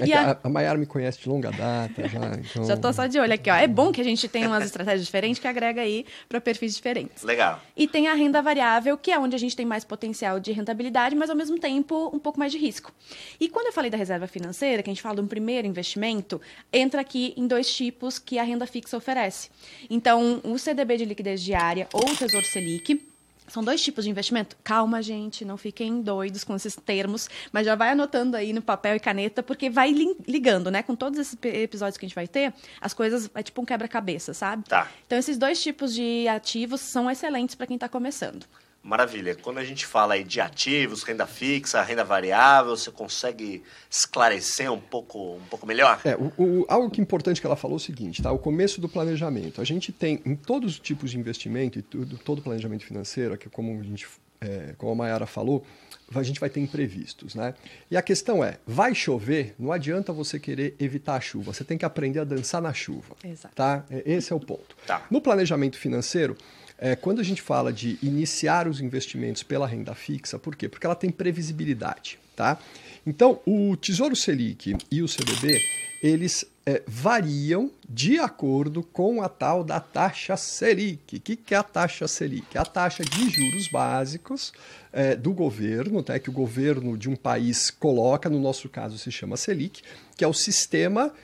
É 0.00 0.14
a, 0.14 0.38
a 0.42 0.48
Maiara 0.48 0.78
me 0.78 0.86
conhece 0.86 1.20
de 1.20 1.28
longa 1.28 1.50
data 1.50 2.06
já, 2.08 2.20
então... 2.38 2.64
Já 2.64 2.76
tô 2.76 2.92
só 2.92 3.06
de 3.06 3.18
olho 3.18 3.32
aqui, 3.32 3.50
ó. 3.50 3.54
É 3.54 3.66
bom 3.66 3.92
que 3.92 4.00
a 4.00 4.04
gente 4.04 4.28
tenha 4.28 4.48
umas 4.48 4.64
estratégias 4.64 5.04
diferentes 5.04 5.38
que 5.38 5.46
agrega 5.46 5.80
aí 5.80 6.04
para 6.28 6.40
perfis 6.40 6.74
diferentes. 6.74 7.22
Legal. 7.22 7.60
E 7.76 7.86
tem 7.86 8.08
a 8.08 8.14
renda 8.14 8.41
variável, 8.42 8.98
que 8.98 9.10
é 9.10 9.18
onde 9.18 9.36
a 9.36 9.38
gente 9.38 9.56
tem 9.56 9.64
mais 9.64 9.84
potencial 9.84 10.38
de 10.38 10.52
rentabilidade, 10.52 11.14
mas 11.14 11.30
ao 11.30 11.36
mesmo 11.36 11.58
tempo 11.58 12.10
um 12.12 12.18
pouco 12.18 12.38
mais 12.38 12.52
de 12.52 12.58
risco. 12.58 12.92
E 13.40 13.48
quando 13.48 13.66
eu 13.66 13.72
falei 13.72 13.90
da 13.90 13.96
reserva 13.96 14.26
financeira, 14.26 14.82
que 14.82 14.90
a 14.90 14.92
gente 14.92 15.02
fala 15.02 15.16
de 15.16 15.20
um 15.22 15.26
primeiro 15.26 15.66
investimento, 15.66 16.40
entra 16.72 17.00
aqui 17.00 17.32
em 17.36 17.46
dois 17.46 17.72
tipos 17.74 18.18
que 18.18 18.38
a 18.38 18.42
renda 18.42 18.66
fixa 18.66 18.96
oferece. 18.96 19.50
Então, 19.88 20.40
o 20.44 20.58
CDB 20.58 20.96
de 20.96 21.04
liquidez 21.04 21.42
diária 21.42 21.88
ou 21.92 22.02
o 22.02 22.16
Tesouro 22.16 22.46
Selic. 22.46 23.11
São 23.52 23.62
dois 23.62 23.82
tipos 23.82 24.04
de 24.04 24.10
investimento. 24.10 24.56
Calma, 24.64 25.02
gente, 25.02 25.44
não 25.44 25.58
fiquem 25.58 26.00
doidos 26.00 26.42
com 26.42 26.56
esses 26.56 26.74
termos, 26.74 27.28
mas 27.52 27.66
já 27.66 27.74
vai 27.74 27.90
anotando 27.90 28.34
aí 28.34 28.50
no 28.50 28.62
papel 28.62 28.96
e 28.96 28.98
caneta, 28.98 29.42
porque 29.42 29.68
vai 29.68 29.92
ligando, 30.26 30.70
né? 30.70 30.82
Com 30.82 30.96
todos 30.96 31.18
esses 31.18 31.36
episódios 31.42 31.98
que 31.98 32.06
a 32.06 32.08
gente 32.08 32.14
vai 32.14 32.26
ter, 32.26 32.54
as 32.80 32.94
coisas 32.94 33.30
é 33.34 33.42
tipo 33.42 33.60
um 33.60 33.66
quebra-cabeça, 33.66 34.32
sabe? 34.32 34.64
Tá. 34.64 34.88
Então, 35.06 35.18
esses 35.18 35.36
dois 35.36 35.62
tipos 35.62 35.92
de 35.92 36.26
ativos 36.28 36.80
são 36.80 37.10
excelentes 37.10 37.54
para 37.54 37.66
quem 37.66 37.74
está 37.74 37.90
começando. 37.90 38.46
Maravilha. 38.82 39.36
Quando 39.36 39.58
a 39.58 39.64
gente 39.64 39.86
fala 39.86 40.14
aí 40.14 40.24
de 40.24 40.40
ativos, 40.40 41.04
renda 41.04 41.24
fixa, 41.24 41.80
renda 41.82 42.02
variável, 42.02 42.76
você 42.76 42.90
consegue 42.90 43.62
esclarecer 43.88 44.72
um 44.72 44.80
pouco, 44.80 45.36
um 45.36 45.46
pouco 45.48 45.64
melhor? 45.64 46.00
É, 46.04 46.16
o, 46.16 46.32
o, 46.36 46.66
algo 46.68 46.90
que 46.90 47.00
é 47.00 47.02
importante 47.02 47.40
que 47.40 47.46
ela 47.46 47.54
falou 47.54 47.76
é 47.76 47.78
o 47.78 47.80
seguinte, 47.80 48.20
tá? 48.20 48.32
O 48.32 48.38
começo 48.38 48.80
do 48.80 48.88
planejamento. 48.88 49.60
A 49.60 49.64
gente 49.64 49.92
tem 49.92 50.20
em 50.26 50.34
todos 50.34 50.72
os 50.72 50.80
tipos 50.80 51.12
de 51.12 51.18
investimento 51.18 51.78
e 51.78 51.82
tudo, 51.82 52.18
todo 52.18 52.42
planejamento 52.42 52.84
financeiro, 52.84 53.38
que 53.38 53.48
como 53.48 53.78
a 53.78 53.84
gente, 53.84 54.08
é, 54.40 54.74
como 54.76 54.90
a 54.90 54.94
Mayara 54.96 55.26
falou, 55.26 55.64
a 56.12 56.22
gente 56.22 56.40
vai 56.40 56.50
ter 56.50 56.60
imprevistos, 56.60 57.34
né? 57.34 57.54
E 57.90 57.96
a 57.96 58.02
questão 58.02 58.44
é, 58.44 58.58
vai 58.66 58.94
chover, 58.94 59.54
não 59.58 59.72
adianta 59.72 60.12
você 60.12 60.38
querer 60.38 60.74
evitar 60.78 61.14
a 61.14 61.20
chuva, 61.20 61.52
você 61.52 61.64
tem 61.64 61.78
que 61.78 61.84
aprender 61.84 62.18
a 62.18 62.24
dançar 62.24 62.60
na 62.60 62.72
chuva, 62.72 63.14
Exato. 63.24 63.54
tá? 63.54 63.84
É, 63.88 64.02
esse 64.06 64.32
é 64.32 64.36
o 64.36 64.40
ponto. 64.40 64.76
Tá. 64.86 65.06
No 65.10 65.20
planejamento 65.20 65.78
financeiro, 65.78 66.36
é, 66.82 66.96
quando 66.96 67.20
a 67.20 67.22
gente 67.22 67.40
fala 67.40 67.72
de 67.72 67.96
iniciar 68.02 68.66
os 68.66 68.80
investimentos 68.80 69.44
pela 69.44 69.68
renda 69.68 69.94
fixa, 69.94 70.36
por 70.36 70.56
quê? 70.56 70.68
Porque 70.68 70.84
ela 70.84 70.96
tem 70.96 71.10
previsibilidade, 71.10 72.18
tá? 72.34 72.58
Então, 73.06 73.38
o 73.46 73.76
Tesouro 73.76 74.16
Selic 74.16 74.76
e 74.90 75.00
o 75.00 75.06
CDB, 75.06 75.62
eles 76.02 76.44
é, 76.66 76.82
variam 76.84 77.70
de 77.88 78.18
acordo 78.18 78.82
com 78.82 79.22
a 79.22 79.28
tal 79.28 79.62
da 79.62 79.78
taxa 79.78 80.36
Selic. 80.36 81.18
O 81.18 81.20
que, 81.20 81.36
que 81.36 81.54
é 81.54 81.56
a 81.56 81.62
taxa 81.62 82.08
Selic? 82.08 82.46
É 82.56 82.58
a 82.58 82.64
taxa 82.64 83.04
de 83.04 83.30
juros 83.30 83.68
básicos 83.68 84.52
é, 84.92 85.14
do 85.14 85.32
governo, 85.32 86.02
tá? 86.02 86.18
que 86.18 86.30
o 86.30 86.32
governo 86.32 86.98
de 86.98 87.08
um 87.08 87.14
país 87.14 87.70
coloca, 87.70 88.28
no 88.28 88.40
nosso 88.40 88.68
caso 88.68 88.98
se 88.98 89.12
chama 89.12 89.36
Selic, 89.36 89.82
que 90.16 90.24
é 90.24 90.26
o 90.26 90.34
sistema 90.34 91.14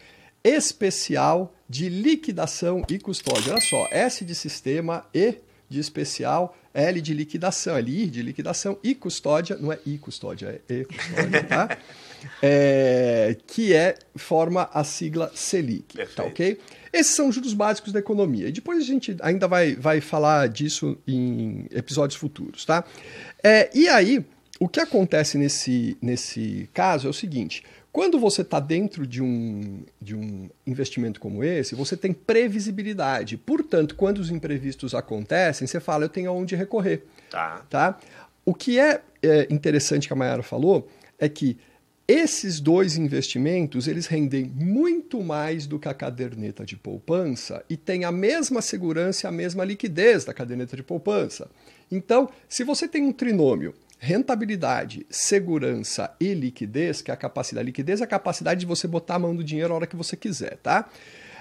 especial 0.45 1.53
de 1.69 1.89
liquidação 1.89 2.85
e 2.89 2.97
custódia. 2.97 3.55
Olha 3.55 3.61
só, 3.61 3.89
S 3.91 4.25
de 4.25 4.37
sistema 4.37 5.05
e 5.13 5.48
de 5.69 5.81
especial, 5.81 6.57
L 6.73 7.01
de 7.01 7.13
liquidação, 7.13 7.77
L 7.77 8.07
de 8.07 8.23
liquidação 8.23 8.79
e 8.83 8.95
custódia, 8.95 9.57
não 9.57 9.73
é 9.73 9.79
I 9.85 9.99
custódia, 9.99 10.61
é 10.69 10.75
E 10.75 10.85
custódia, 10.85 11.45
tá? 11.45 11.79
é, 12.43 13.37
que 13.47 13.73
é, 13.73 13.97
forma 14.17 14.69
a 14.73 14.83
sigla 14.85 15.31
Selic, 15.35 15.97
tá 15.97 15.99
Perfeito. 15.99 16.17
tá 16.17 16.25
ok? 16.25 16.61
Esses 16.93 17.15
são 17.15 17.29
os 17.29 17.35
juros 17.35 17.53
básicos 17.53 17.93
da 17.93 17.99
economia. 17.99 18.49
E 18.49 18.53
depois 18.53 18.79
a 18.79 18.85
gente 18.85 19.17
ainda 19.21 19.47
vai, 19.47 19.75
vai 19.75 20.01
falar 20.01 20.49
disso 20.49 20.97
em 21.07 21.67
episódios 21.71 22.19
futuros, 22.19 22.65
tá? 22.65 22.85
É, 23.43 23.71
e 23.75 23.89
aí, 23.89 24.25
o 24.59 24.69
que 24.69 24.81
acontece 24.81 25.39
nesse, 25.39 25.97
nesse 26.01 26.69
caso 26.73 27.07
é 27.07 27.11
o 27.11 27.15
seguinte: 27.15 27.63
quando 27.93 28.19
você 28.19 28.43
está 28.43 28.61
dentro 28.61 29.07
de 29.07 29.23
um, 29.23 29.83
de 30.01 30.15
um 30.15 30.49
investimento 30.67 31.19
como 31.19 31.43
esse, 31.43 31.75
você 31.75 31.97
tem 31.97 32.13
previsibilidade. 32.13 33.37
Portanto, 33.37 33.95
quando 33.97 34.19
os 34.19 34.31
imprevistos 34.31 34.95
acontecem, 34.95 35.67
você 35.67 35.81
fala, 35.81 36.05
eu 36.05 36.09
tenho 36.09 36.31
aonde 36.31 36.55
recorrer. 36.55 37.05
Tá. 37.31 37.65
tá? 37.69 37.99
O 38.45 38.55
que 38.55 38.79
é, 38.79 39.01
é 39.23 39.47
interessante 39.51 40.07
que 40.07 40.13
a 40.13 40.17
Mayara 40.17 40.43
falou 40.43 40.89
é 41.19 41.29
que 41.29 41.57
Esses 42.11 42.59
dois 42.59 42.97
investimentos, 42.97 43.87
eles 43.87 44.07
rendem 44.07 44.51
muito 44.55 45.23
mais 45.23 45.67
do 45.67 45.79
que 45.79 45.89
a 45.89 45.93
caderneta 45.93 46.65
de 46.65 46.75
poupança 46.75 47.63
e 47.69 47.77
tem 47.77 48.07
a 48.07 48.11
mesma 48.11 48.63
segurança 48.63 49.27
e 49.27 49.29
a 49.29 49.31
mesma 49.31 49.63
liquidez 49.63 50.25
da 50.25 50.33
caderneta 50.33 50.75
de 50.75 50.83
poupança. 50.83 51.51
Então, 51.93 52.31
se 52.49 52.65
você 52.65 52.89
tem 52.89 53.03
um 53.05 53.13
trinômio 53.13 53.75
rentabilidade, 53.99 55.07
segurança 55.11 56.15
e 56.21 56.33
liquidez, 56.33 57.03
que 57.03 57.11
é 57.11 57.15
a 57.15 57.17
capacidade, 57.17 57.67
liquidez 57.67 58.01
é 58.01 58.05
a 58.05 58.07
capacidade 58.07 58.61
de 58.61 58.67
você 58.67 58.87
botar 58.87 59.17
a 59.17 59.19
mão 59.19 59.35
do 59.35 59.43
dinheiro 59.43 59.73
a 59.73 59.77
hora 59.77 59.87
que 59.87 59.97
você 59.97 60.17
quiser, 60.17 60.57
tá? 60.59 60.89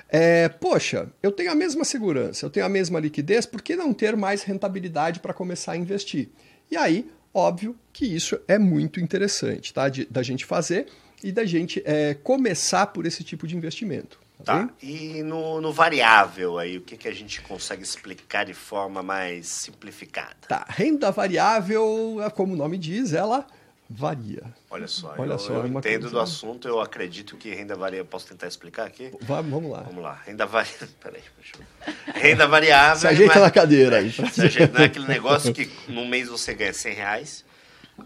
É, 0.09 0.47
poxa, 0.49 1.09
eu 1.21 1.31
tenho 1.31 1.51
a 1.51 1.55
mesma 1.55 1.83
segurança, 1.83 2.45
eu 2.45 2.49
tenho 2.49 2.65
a 2.65 2.69
mesma 2.69 2.99
liquidez, 2.99 3.45
por 3.45 3.61
que 3.61 3.75
não 3.75 3.93
ter 3.93 4.15
mais 4.15 4.43
rentabilidade 4.43 5.19
para 5.19 5.33
começar 5.33 5.73
a 5.73 5.77
investir? 5.77 6.29
E 6.71 6.77
aí, 6.77 7.09
óbvio 7.33 7.75
que 7.93 8.05
isso 8.05 8.39
é 8.47 8.57
muito 8.57 8.99
interessante, 8.99 9.73
tá? 9.73 9.89
De, 9.89 10.05
da 10.05 10.23
gente 10.23 10.45
fazer 10.45 10.87
e 11.23 11.31
da 11.31 11.45
gente 11.45 11.81
é, 11.85 12.13
começar 12.13 12.87
por 12.87 13.05
esse 13.05 13.23
tipo 13.23 13.45
de 13.45 13.55
investimento. 13.55 14.19
Tá. 14.43 14.69
E 14.81 15.23
no, 15.23 15.59
no, 15.59 15.73
variável 15.73 16.57
aí, 16.59 16.77
o 16.77 16.81
que, 16.81 16.95
que 16.95 17.07
a 17.07 17.13
gente 17.13 17.41
consegue 17.41 17.83
explicar 17.83 18.45
de 18.45 18.53
forma 18.53 19.01
mais 19.01 19.47
simplificada? 19.47 20.35
Tá. 20.47 20.65
Renda 20.69 21.11
variável, 21.11 22.21
é 22.23 22.29
como 22.29 22.53
o 22.53 22.55
nome 22.55 22.77
diz, 22.77 23.13
ela 23.13 23.45
varia. 23.89 24.43
Olha 24.69 24.87
só, 24.87 25.15
Olha 25.17 25.33
eu, 25.33 25.39
só, 25.39 25.53
eu 25.53 25.63
é 25.63 25.67
entendo 25.67 26.01
coisa... 26.01 26.09
do 26.09 26.19
assunto, 26.19 26.67
eu 26.67 26.79
acredito 26.79 27.35
que 27.37 27.53
renda 27.53 27.75
variável. 27.75 28.05
Posso 28.05 28.27
tentar 28.27 28.47
explicar 28.47 28.85
aqui? 28.85 29.11
Vamos, 29.21 29.51
vamos 29.51 29.71
lá. 29.71 29.81
Vamos 29.81 30.03
lá. 30.03 30.21
Renda 30.25 30.45
variável. 30.45 30.87
Peraí, 31.01 31.23
eu... 31.57 32.13
Renda 32.13 32.47
variável. 32.47 32.97
Se 32.97 33.07
ajeita 33.07 33.39
na 33.39 33.51
cadeira 33.51 33.97
aí. 33.97 34.11
Se 34.11 34.41
ajeita, 34.41 34.73
não 34.73 34.81
é 34.81 34.85
aquele 34.85 35.07
negócio 35.07 35.53
que 35.53 35.69
num 35.87 36.07
mês 36.07 36.27
você 36.27 36.53
ganha 36.53 36.73
100 36.73 36.93
reais, 36.93 37.45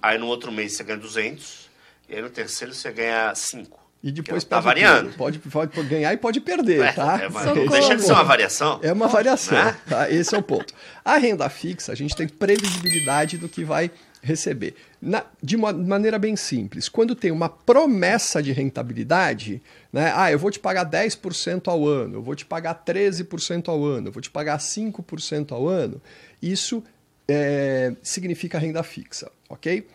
aí 0.02 0.18
no 0.18 0.28
outro 0.28 0.52
mês 0.52 0.74
você 0.74 0.84
ganha 0.84 1.00
200, 1.00 1.70
e 2.08 2.16
aí 2.16 2.22
no 2.22 2.30
terceiro 2.30 2.74
você 2.74 2.92
ganha 2.92 3.34
5. 3.36 3.81
E 4.04 4.12
depois 4.12 4.44
tá 4.44 4.60
variando. 4.60 5.12
Pode, 5.14 5.38
pode, 5.38 5.84
ganhar 5.88 6.12
e 6.12 6.18
pode 6.18 6.42
perder, 6.42 6.82
é, 6.82 6.92
tá? 6.92 7.22
É 7.22 7.68
deixa 7.70 7.96
de 7.96 8.02
ser 8.02 8.14
uma 8.14 8.24
variação. 8.24 8.80
É 8.82 8.92
uma 8.92 9.08
variação, 9.08 9.58
né? 9.58 9.78
tá? 9.88 10.10
Esse 10.10 10.34
é 10.34 10.38
o 10.38 10.42
ponto. 10.42 10.74
A 11.06 11.18
renda 11.18 11.48
fixa, 11.50 11.92
a 11.92 11.96
gente 11.96 12.16
tem 12.16 12.28
previsibilidade 12.28 13.38
do 13.38 13.48
que 13.48 13.64
vai 13.64 13.92
receber. 14.22 14.76
Na, 15.00 15.24
de 15.42 15.56
uma 15.56 15.72
maneira 15.72 16.18
bem 16.18 16.36
simples, 16.36 16.90
quando 16.90 17.16
tem 17.16 17.32
uma 17.32 17.50
promessa 17.50 18.42
de 18.42 18.52
rentabilidade, 18.52 19.62
né? 19.94 20.12
Ah, 20.16 20.32
eu 20.32 20.40
vou 20.40 20.50
te 20.50 20.60
pagar 20.60 20.86
10% 20.90 21.68
ao 21.68 21.88
ano, 21.88 22.16
eu 22.16 22.22
vou 22.24 22.36
te 22.36 22.46
pagar 22.46 22.84
13% 22.84 23.68
ao 23.68 23.84
ano, 23.84 24.08
eu 24.08 24.12
vou 24.12 24.22
te 24.22 24.30
pagar 24.30 24.58
5% 24.58 25.52
ao 25.52 25.68
ano, 25.68 26.02
isso 26.42 26.84
é, 27.28 27.94
significa 28.02 28.60
renda 28.60 28.84
fixa, 28.84 29.32
ok? 29.50 29.88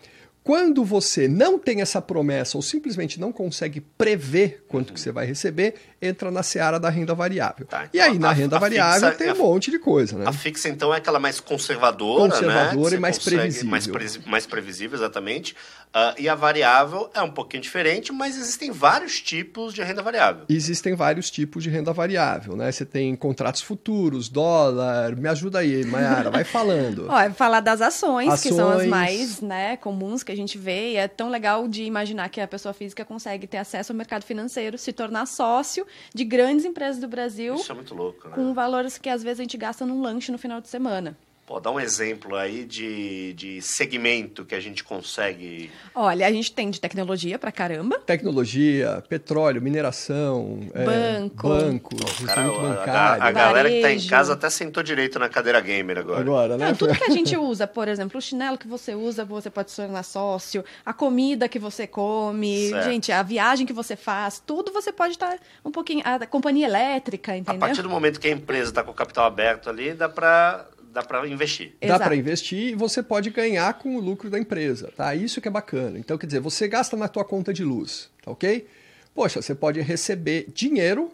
Quando 0.47 0.85
você 0.85 1.27
não 1.27 1.59
tem 1.59 1.81
essa 1.81 2.01
promessa 2.01 2.57
ou 2.57 2.61
simplesmente 2.61 3.19
não 3.19 3.33
consegue 3.33 3.81
prever 3.81 4.63
quanto 4.69 4.93
que 4.93 4.99
você 5.01 5.11
vai 5.11 5.25
receber, 5.25 5.75
entra 6.01 6.31
na 6.31 6.41
seara 6.41 6.79
da 6.79 6.89
renda 6.89 7.13
variável. 7.13 7.65
Tá, 7.65 7.83
então 7.83 7.89
e 7.93 7.99
aí, 7.99 8.17
na 8.17 8.29
a, 8.29 8.31
renda 8.31 8.55
a 8.55 8.59
variável, 8.59 9.11
fixa, 9.11 9.25
tem 9.25 9.33
um 9.33 9.37
monte 9.43 9.69
de 9.69 9.77
coisa, 9.77 10.17
né? 10.17 10.23
A 10.25 10.31
fixa, 10.31 10.69
então, 10.69 10.93
é 10.93 10.97
aquela 10.99 11.19
mais 11.19 11.41
conservadora, 11.41 12.31
Conservadora 12.31 12.91
né? 12.91 12.95
e 12.95 12.99
mais 12.99 13.19
previsível. 13.19 13.69
Mais, 13.69 13.87
pre 13.87 14.07
mais 14.25 14.45
previsível, 14.45 14.97
exatamente. 14.97 15.53
Uh, 15.87 16.13
e 16.17 16.29
a 16.29 16.35
variável 16.35 17.09
é 17.13 17.21
um 17.21 17.31
pouquinho 17.31 17.63
diferente, 17.63 18.13
mas 18.13 18.37
existem 18.37 18.71
vários 18.71 19.19
tipos 19.19 19.73
de 19.73 19.81
renda 19.81 20.01
variável. 20.01 20.45
Existem 20.47 20.95
vários 20.95 21.29
tipos 21.29 21.63
de 21.63 21.69
renda 21.69 21.91
variável, 21.91 22.55
né? 22.55 22.71
Você 22.71 22.85
tem 22.85 23.15
contratos 23.15 23.61
futuros, 23.61 24.29
dólar. 24.29 25.15
Me 25.15 25.27
ajuda 25.27 25.59
aí, 25.59 25.83
Mayara, 25.85 26.29
vai 26.29 26.43
falando. 26.43 27.07
Ó, 27.11 27.31
falar 27.31 27.61
das 27.61 27.81
ações, 27.81 28.31
ações, 28.31 28.41
que 28.41 28.53
são 28.53 28.69
as 28.71 28.85
mais 28.85 29.41
né, 29.41 29.75
comuns 29.77 30.23
que 30.23 30.31
a 30.31 30.35
gente 30.37 30.57
vê. 30.57 30.93
E 30.93 30.95
é 30.95 31.07
tão 31.07 31.29
legal 31.29 31.67
de 31.67 31.83
imaginar 31.83 32.29
que 32.29 32.39
a 32.39 32.47
pessoa 32.47 32.73
física 32.73 33.03
consegue 33.03 33.47
ter 33.47 33.57
acesso 33.57 33.91
ao 33.91 33.97
mercado 33.97 34.23
financeiro, 34.23 34.77
se 34.77 34.93
tornar 34.93 35.25
sócio 35.25 35.85
de 36.13 36.23
grandes 36.23 36.65
empresas 36.65 36.99
do 36.99 37.07
Brasil. 37.07 37.55
Isso 37.55 37.71
é 37.71 37.75
muito 37.75 37.93
louco, 37.93 38.27
né? 38.27 38.35
Com 38.35 38.53
valores 38.53 38.97
que 38.97 39.09
às 39.09 39.23
vezes 39.23 39.39
a 39.39 39.43
gente 39.43 39.57
gasta 39.57 39.85
num 39.85 40.01
lanche 40.01 40.31
no 40.31 40.37
final 40.37 40.61
de 40.61 40.67
semana. 40.67 41.17
Pô, 41.47 41.61
dá 41.61 41.71
um 41.71 41.79
exemplo 41.79 42.35
aí 42.35 42.65
de, 42.65 43.31
de 43.31 43.61
segmento 43.61 44.43
que 44.43 44.53
a 44.53 44.59
gente 44.59 44.83
consegue. 44.83 45.71
Olha, 45.95 46.27
a 46.27 46.29
gente 46.29 46.51
tem 46.51 46.69
de 46.69 46.77
tecnologia 46.77 47.39
pra 47.39 47.53
caramba. 47.53 47.99
Tecnologia, 47.99 49.01
petróleo, 49.07 49.61
mineração, 49.61 50.59
Banco. 50.75 51.47
É, 51.47 51.49
bancos, 51.49 51.99
Pô, 52.19 52.25
cara, 52.25 52.49
bancário. 52.49 53.23
A, 53.23 53.27
a, 53.27 53.31
galera 53.31 53.69
que 53.69 53.81
tá 53.81 53.93
em 53.93 54.05
casa 54.05 54.33
até 54.33 54.49
sentou 54.49 54.83
direito 54.83 55.17
na 55.17 55.29
cadeira 55.29 55.61
gamer 55.61 55.99
agora. 55.99 56.19
Agora, 56.19 56.57
né? 56.57 56.67
Não, 56.67 56.75
tudo 56.75 56.93
que 56.93 57.05
a 57.05 57.11
gente 57.11 57.35
usa, 57.39 57.65
por 57.65 57.87
exemplo, 57.87 58.17
o 58.17 58.21
chinelo 58.21 58.57
que 58.57 58.67
você 58.67 58.93
usa, 58.93 59.23
você 59.23 59.49
pode 59.49 59.71
se 59.71 59.77
tornar 59.77 60.03
sócio, 60.03 60.65
a 60.85 60.91
comida 60.91 61.47
que 61.47 61.59
você 61.59 61.87
come, 61.87 62.71
certo. 62.71 62.83
gente, 62.83 63.09
a 63.09 63.23
viagem 63.23 63.65
que 63.65 63.71
você 63.71 63.95
faz, 63.95 64.43
tudo 64.45 64.73
você 64.73 64.91
pode 64.91 65.13
estar 65.13 65.39
um 65.63 65.71
pouquinho. 65.71 66.01
A 66.03 66.25
companhia 66.25 66.67
elétrica, 66.67 67.37
entendeu? 67.37 67.55
A 67.55 67.67
partir 67.67 67.81
do 67.81 67.89
momento 67.89 68.19
que 68.19 68.27
a 68.27 68.31
empresa 68.31 68.71
está 68.71 68.83
com 68.83 68.91
o 68.91 68.93
capital 68.93 69.23
aberto 69.23 69.69
ali, 69.69 69.93
dá 69.93 70.09
para 70.09 70.65
dá 70.97 71.03
para 71.03 71.27
investir. 71.27 71.73
Dá 71.79 71.99
para 71.99 72.15
investir 72.15 72.71
e 72.71 72.75
você 72.75 73.03
pode 73.03 73.29
ganhar 73.29 73.71
com 73.75 73.95
o 73.95 73.99
lucro 73.99 74.31
da 74.31 74.39
empresa, 74.39 74.91
tá? 74.97 75.13
Isso 75.13 75.39
que 75.39 75.47
é 75.47 75.51
bacana. 75.51 75.99
Então, 75.99 76.17
quer 76.17 76.25
dizer, 76.25 76.39
você 76.39 76.67
gasta 76.67 76.97
na 76.97 77.07
tua 77.07 77.23
conta 77.23 77.53
de 77.53 77.63
luz, 77.63 78.09
tá 78.23 78.31
ok? 78.31 78.67
Poxa, 79.13 79.39
você 79.39 79.53
pode 79.53 79.79
receber 79.79 80.47
dinheiro 80.51 81.11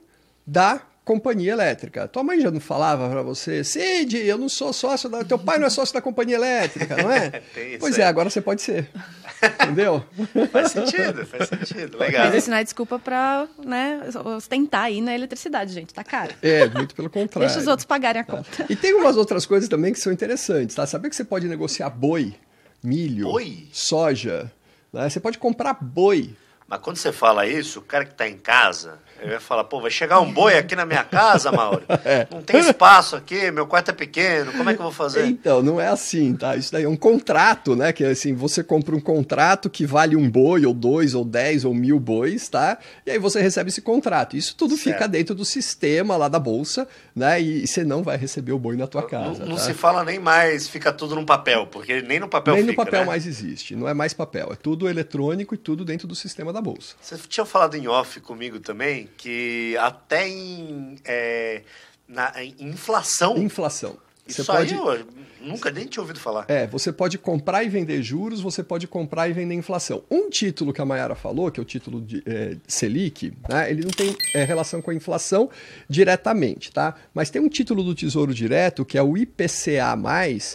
da 0.48 0.82
companhia 1.04 1.52
elétrica. 1.52 2.08
Tua 2.08 2.24
mãe 2.24 2.40
já 2.40 2.50
não 2.50 2.60
falava 2.60 3.10
para 3.10 3.22
você, 3.22 3.64
Cid, 3.64 4.18
eu 4.18 4.38
não 4.38 4.48
sou 4.48 4.72
sócio 4.72 5.10
da. 5.10 5.24
Teu 5.24 5.38
pai 5.38 5.58
não 5.58 5.68
é 5.68 5.70
sócio 5.70 5.94
da 5.94 6.02
companhia 6.02 6.36
elétrica, 6.36 6.96
não 6.96 7.12
é? 7.12 7.42
pois 7.80 7.98
é, 8.00 8.06
agora 8.06 8.30
você 8.30 8.42
pode 8.42 8.62
ser. 8.62 8.90
Entendeu? 9.64 10.04
faz 10.52 10.72
sentido, 10.72 11.26
faz 11.26 11.50
sentido. 11.50 11.98
Legal. 11.98 12.30
Mas 12.30 12.48
não 12.48 12.58
é 12.58 12.64
desculpa 12.64 12.98
para 12.98 13.48
né, 13.64 14.02
ostentar 14.38 14.86
aí 14.86 15.02
na 15.02 15.14
eletricidade, 15.14 15.74
gente. 15.74 15.94
Tá 15.94 16.04
caro. 16.04 16.34
É, 16.42 16.68
muito 16.70 16.96
pelo 16.96 17.10
contrário. 17.12 17.48
Deixa 17.48 17.62
os 17.62 17.68
outros 17.68 17.86
pagarem 17.86 18.22
a 18.22 18.26
conta. 18.26 18.66
E 18.70 18.76
tem 18.76 18.94
umas 18.94 19.18
outras 19.18 19.46
coisas 19.46 19.68
também 19.68 19.92
que 19.92 20.00
são 20.00 20.14
interessantes, 20.14 20.76
tá? 20.76 20.86
Sabia 20.86 21.10
que 21.10 21.16
você 21.16 21.26
pode 21.26 21.48
negociar 21.48 21.90
boi, 21.90 22.34
milho, 22.82 23.26
boi? 23.26 23.68
soja. 23.74 24.52
Né? 24.92 25.10
Você 25.10 25.20
pode 25.20 25.38
comprar 25.38 25.74
boi. 25.74 26.36
Mas 26.68 26.80
quando 26.80 26.98
você 26.98 27.12
fala 27.12 27.46
isso, 27.46 27.80
o 27.80 27.82
cara 27.82 28.06
que 28.06 28.14
está 28.14 28.28
em 28.28 28.38
casa, 28.38 28.98
eu 29.24 29.32
ia 29.32 29.40
falar, 29.40 29.64
pô, 29.64 29.80
vai 29.80 29.90
chegar 29.90 30.20
um 30.20 30.32
boi 30.32 30.58
aqui 30.58 30.76
na 30.76 30.86
minha 30.86 31.04
casa, 31.04 31.52
Mauro? 31.52 31.84
É. 32.06 32.28
Não 32.30 32.42
tem 32.42 32.60
espaço 32.60 33.16
aqui, 33.16 33.50
meu 33.50 33.66
quarto 33.66 33.90
é 33.90 33.94
pequeno, 33.94 34.52
como 34.52 34.70
é 34.70 34.74
que 34.74 34.80
eu 34.80 34.84
vou 34.84 34.92
fazer? 34.92 35.26
Então, 35.26 35.62
não 35.62 35.80
é 35.80 35.88
assim, 35.88 36.36
tá? 36.36 36.56
Isso 36.56 36.72
daí 36.72 36.84
é 36.84 36.90
um 36.90 36.98
contrato, 36.98 37.76
né? 37.76 37.94
Que 37.94 38.04
assim, 38.04 38.34
você 38.34 38.62
compra 38.62 38.94
um 38.94 39.00
contrato 39.00 39.70
que 39.70 39.86
vale 39.86 40.16
um 40.16 40.30
boi, 40.30 40.66
ou 40.66 40.74
dois, 40.74 41.14
ou 41.16 41.24
dez, 41.24 41.64
ou 41.64 41.74
mil 41.74 42.00
bois, 42.00 42.50
tá? 42.50 42.78
E 43.06 43.12
aí 43.12 43.20
você 43.20 43.42
recebe 43.42 43.70
esse 43.70 43.82
contrato. 43.82 44.36
Isso 44.36 44.56
tudo 44.56 44.76
certo. 44.76 44.94
fica 44.94 45.08
dentro 45.08 45.34
do 45.34 45.46
sistema 45.46 46.18
lá 46.18 46.28
da 46.28 46.40
bolsa, 46.40 46.88
né? 47.16 47.40
E, 47.40 47.66
você 47.66 47.86
não 47.86 48.04
vai 48.04 48.18
receber 48.18 48.52
o 48.52 48.60
boi 48.60 48.76
na 48.76 48.88
tua 48.88 49.04
casa. 49.04 49.40
Não, 49.40 49.52
não 49.52 49.56
tá? 49.56 49.62
se 49.62 49.74
fala 49.74 50.04
nem 50.04 50.20
mais, 50.20 50.68
fica 50.68 50.92
tudo 50.92 51.16
no 51.16 51.26
papel, 51.26 51.68
porque 51.68 52.02
nem 52.02 52.20
no 52.20 52.28
papel 52.28 52.56
nem 52.56 52.66
fica, 52.66 52.74
no 52.74 52.86
papel 52.86 53.00
né? 53.02 53.06
mais 53.06 53.26
existe, 53.26 53.76
não 53.76 53.88
é 53.88 53.94
mais 53.94 54.14
papel, 54.14 54.50
é 54.52 54.56
tudo 54.56 54.90
eletrônico 54.90 55.56
e 55.56 55.58
tudo 55.58 55.86
dentro 55.86 56.08
do 56.08 56.16
sistema 56.16 56.52
da 56.52 56.62
bolsa. 56.62 56.96
Você 57.02 57.18
tinha 57.30 57.46
falado 57.46 57.76
em 57.76 57.88
off 57.88 58.20
comigo 58.20 58.60
também 58.60 59.10
que 59.18 59.76
até 59.80 60.28
em, 60.28 60.98
é, 61.06 61.62
na, 62.08 62.34
em 62.44 62.56
inflação. 62.60 63.38
Inflação. 63.38 63.98
Isso 64.26 64.44
você 64.44 64.52
pode... 64.52 64.74
aí 64.74 64.80
eu 64.80 65.06
nunca 65.42 65.70
nem 65.70 65.86
tinha 65.86 66.02
ouvido 66.02 66.20
falar. 66.20 66.46
É, 66.48 66.66
você 66.66 66.94
pode 66.94 67.18
comprar 67.18 67.64
e 67.64 67.70
vender 67.70 68.02
juros, 68.02 68.40
você 68.40 68.64
pode 68.64 68.88
comprar 68.88 69.28
e 69.28 69.34
vender 69.34 69.54
inflação. 69.54 70.04
Um 70.10 70.30
título 70.30 70.72
que 70.72 70.80
a 70.80 70.86
Mayara 70.86 71.14
falou, 71.14 71.52
que 71.52 71.60
é 71.60 71.64
o 71.64 71.66
título 71.66 72.02
de 72.02 72.24
é, 72.26 72.56
Selic, 72.66 73.34
né, 73.50 73.70
ele 73.70 73.84
não 73.84 73.92
tem 73.92 74.16
é, 74.34 74.46
relação 74.46 74.82
com 74.82 74.92
a 74.92 74.96
inflação 74.96 75.50
diretamente, 75.90 76.72
tá? 76.72 76.96
Mas 77.14 77.30
tem 77.30 77.42
um 77.42 77.50
título 77.50 77.84
do 77.84 77.94
Tesouro 77.94 78.34
Direto, 78.34 78.86
que 78.86 78.98
é 78.98 79.04
o 79.04 79.18
IPCA+, 79.18 79.98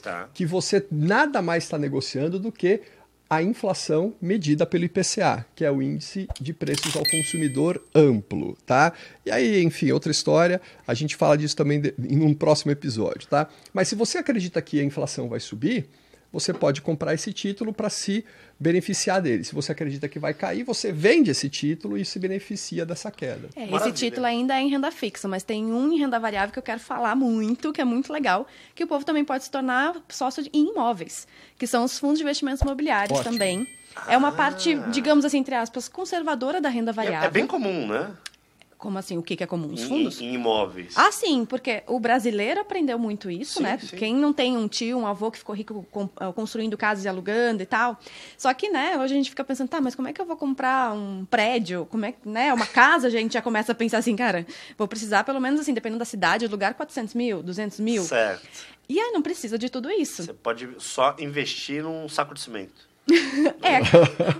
tá. 0.02 0.28
que 0.32 0.46
você 0.46 0.86
nada 0.90 1.42
mais 1.42 1.64
está 1.64 1.76
negociando 1.76 2.38
do 2.38 2.50
que 2.50 2.80
a 3.30 3.42
inflação 3.42 4.14
medida 4.20 4.64
pelo 4.64 4.84
IPCA, 4.84 5.44
que 5.54 5.64
é 5.64 5.70
o 5.70 5.82
índice 5.82 6.26
de 6.40 6.54
preços 6.54 6.96
ao 6.96 7.02
consumidor 7.04 7.82
amplo, 7.94 8.56
tá? 8.64 8.92
E 9.26 9.30
aí, 9.30 9.62
enfim, 9.62 9.90
outra 9.92 10.10
história, 10.10 10.60
a 10.86 10.94
gente 10.94 11.14
fala 11.14 11.36
disso 11.36 11.54
também 11.54 11.82
em 11.98 12.22
um 12.22 12.32
próximo 12.32 12.72
episódio, 12.72 13.28
tá? 13.28 13.48
Mas 13.72 13.88
se 13.88 13.94
você 13.94 14.18
acredita 14.18 14.62
que 14.62 14.80
a 14.80 14.84
inflação 14.84 15.28
vai 15.28 15.40
subir, 15.40 15.88
você 16.32 16.52
pode 16.52 16.82
comprar 16.82 17.14
esse 17.14 17.32
título 17.32 17.72
para 17.72 17.88
se 17.88 18.24
beneficiar 18.60 19.20
dele. 19.22 19.44
Se 19.44 19.54
você 19.54 19.72
acredita 19.72 20.08
que 20.08 20.18
vai 20.18 20.34
cair, 20.34 20.62
você 20.62 20.92
vende 20.92 21.30
esse 21.30 21.48
título 21.48 21.96
e 21.96 22.04
se 22.04 22.18
beneficia 22.18 22.84
dessa 22.84 23.10
queda. 23.10 23.48
É, 23.56 23.74
esse 23.76 23.92
título 23.92 24.26
ainda 24.26 24.54
é 24.54 24.60
em 24.60 24.68
renda 24.68 24.90
fixa, 24.90 25.26
mas 25.26 25.42
tem 25.42 25.64
um 25.64 25.92
em 25.92 25.98
renda 25.98 26.18
variável 26.18 26.52
que 26.52 26.58
eu 26.58 26.62
quero 26.62 26.80
falar 26.80 27.14
muito, 27.14 27.72
que 27.72 27.80
é 27.80 27.84
muito 27.84 28.12
legal, 28.12 28.46
que 28.74 28.84
o 28.84 28.86
povo 28.86 29.04
também 29.04 29.24
pode 29.24 29.44
se 29.44 29.50
tornar 29.50 29.96
sócio 30.08 30.44
em 30.52 30.70
imóveis, 30.70 31.26
que 31.56 31.66
são 31.66 31.84
os 31.84 31.98
fundos 31.98 32.18
de 32.18 32.24
investimentos 32.24 32.60
imobiliários 32.60 33.18
Ótimo. 33.18 33.32
também. 33.32 33.66
É 34.06 34.16
uma 34.16 34.30
parte, 34.30 34.76
digamos 34.92 35.24
assim, 35.24 35.38
entre 35.38 35.54
aspas, 35.54 35.88
conservadora 35.88 36.60
da 36.60 36.68
renda 36.68 36.92
variável. 36.92 37.22
É, 37.22 37.26
é 37.26 37.30
bem 37.30 37.46
comum, 37.46 37.88
né? 37.88 38.10
Como 38.78 38.96
assim? 38.96 39.18
O 39.18 39.22
que, 39.22 39.34
que 39.34 39.42
é 39.42 39.46
comum? 39.46 39.72
Os 39.72 39.82
fundos? 39.82 40.20
Em, 40.20 40.26
em, 40.26 40.34
imóveis. 40.34 40.94
Ah, 40.96 41.10
sim, 41.10 41.44
porque 41.44 41.82
o 41.88 41.98
brasileiro 41.98 42.60
aprendeu 42.60 42.96
muito 42.96 43.28
isso, 43.28 43.54
sim, 43.54 43.64
né? 43.64 43.76
Sim. 43.78 43.96
Quem 43.96 44.14
não 44.14 44.32
tem 44.32 44.56
um 44.56 44.68
tio, 44.68 44.96
um 44.96 45.06
avô 45.06 45.32
que 45.32 45.38
ficou 45.38 45.52
rico 45.52 45.84
ah, 46.16 46.32
construindo 46.32 46.76
casas 46.76 47.04
e 47.04 47.08
alugando 47.08 47.60
e 47.60 47.66
tal. 47.66 47.98
Só 48.36 48.54
que, 48.54 48.70
né, 48.70 48.96
hoje 48.96 49.14
a 49.14 49.16
gente 49.16 49.30
fica 49.30 49.42
pensando, 49.42 49.68
tá, 49.68 49.80
mas 49.80 49.96
como 49.96 50.06
é 50.06 50.12
que 50.12 50.20
eu 50.20 50.24
vou 50.24 50.36
comprar 50.36 50.94
um 50.94 51.24
prédio? 51.24 51.86
Como 51.90 52.04
é 52.04 52.12
que, 52.12 52.28
né, 52.28 52.54
uma 52.54 52.66
casa? 52.66 53.08
A 53.08 53.10
gente 53.10 53.32
já 53.32 53.42
começa 53.42 53.72
a 53.72 53.74
pensar 53.74 53.98
assim, 53.98 54.14
cara, 54.14 54.46
vou 54.76 54.86
precisar 54.86 55.24
pelo 55.24 55.40
menos, 55.40 55.58
assim, 55.58 55.74
dependendo 55.74 55.98
da 55.98 56.04
cidade, 56.04 56.46
lugar 56.46 56.74
400 56.74 57.14
mil, 57.14 57.42
200 57.42 57.80
mil. 57.80 58.04
Certo. 58.04 58.48
E 58.88 58.98
aí 58.98 59.10
não 59.10 59.20
precisa 59.20 59.58
de 59.58 59.68
tudo 59.68 59.90
isso. 59.90 60.22
Você 60.22 60.32
pode 60.32 60.68
só 60.78 61.16
investir 61.18 61.82
num 61.82 62.08
saco 62.08 62.32
de 62.32 62.40
cimento. 62.40 62.87
é, 63.62 63.80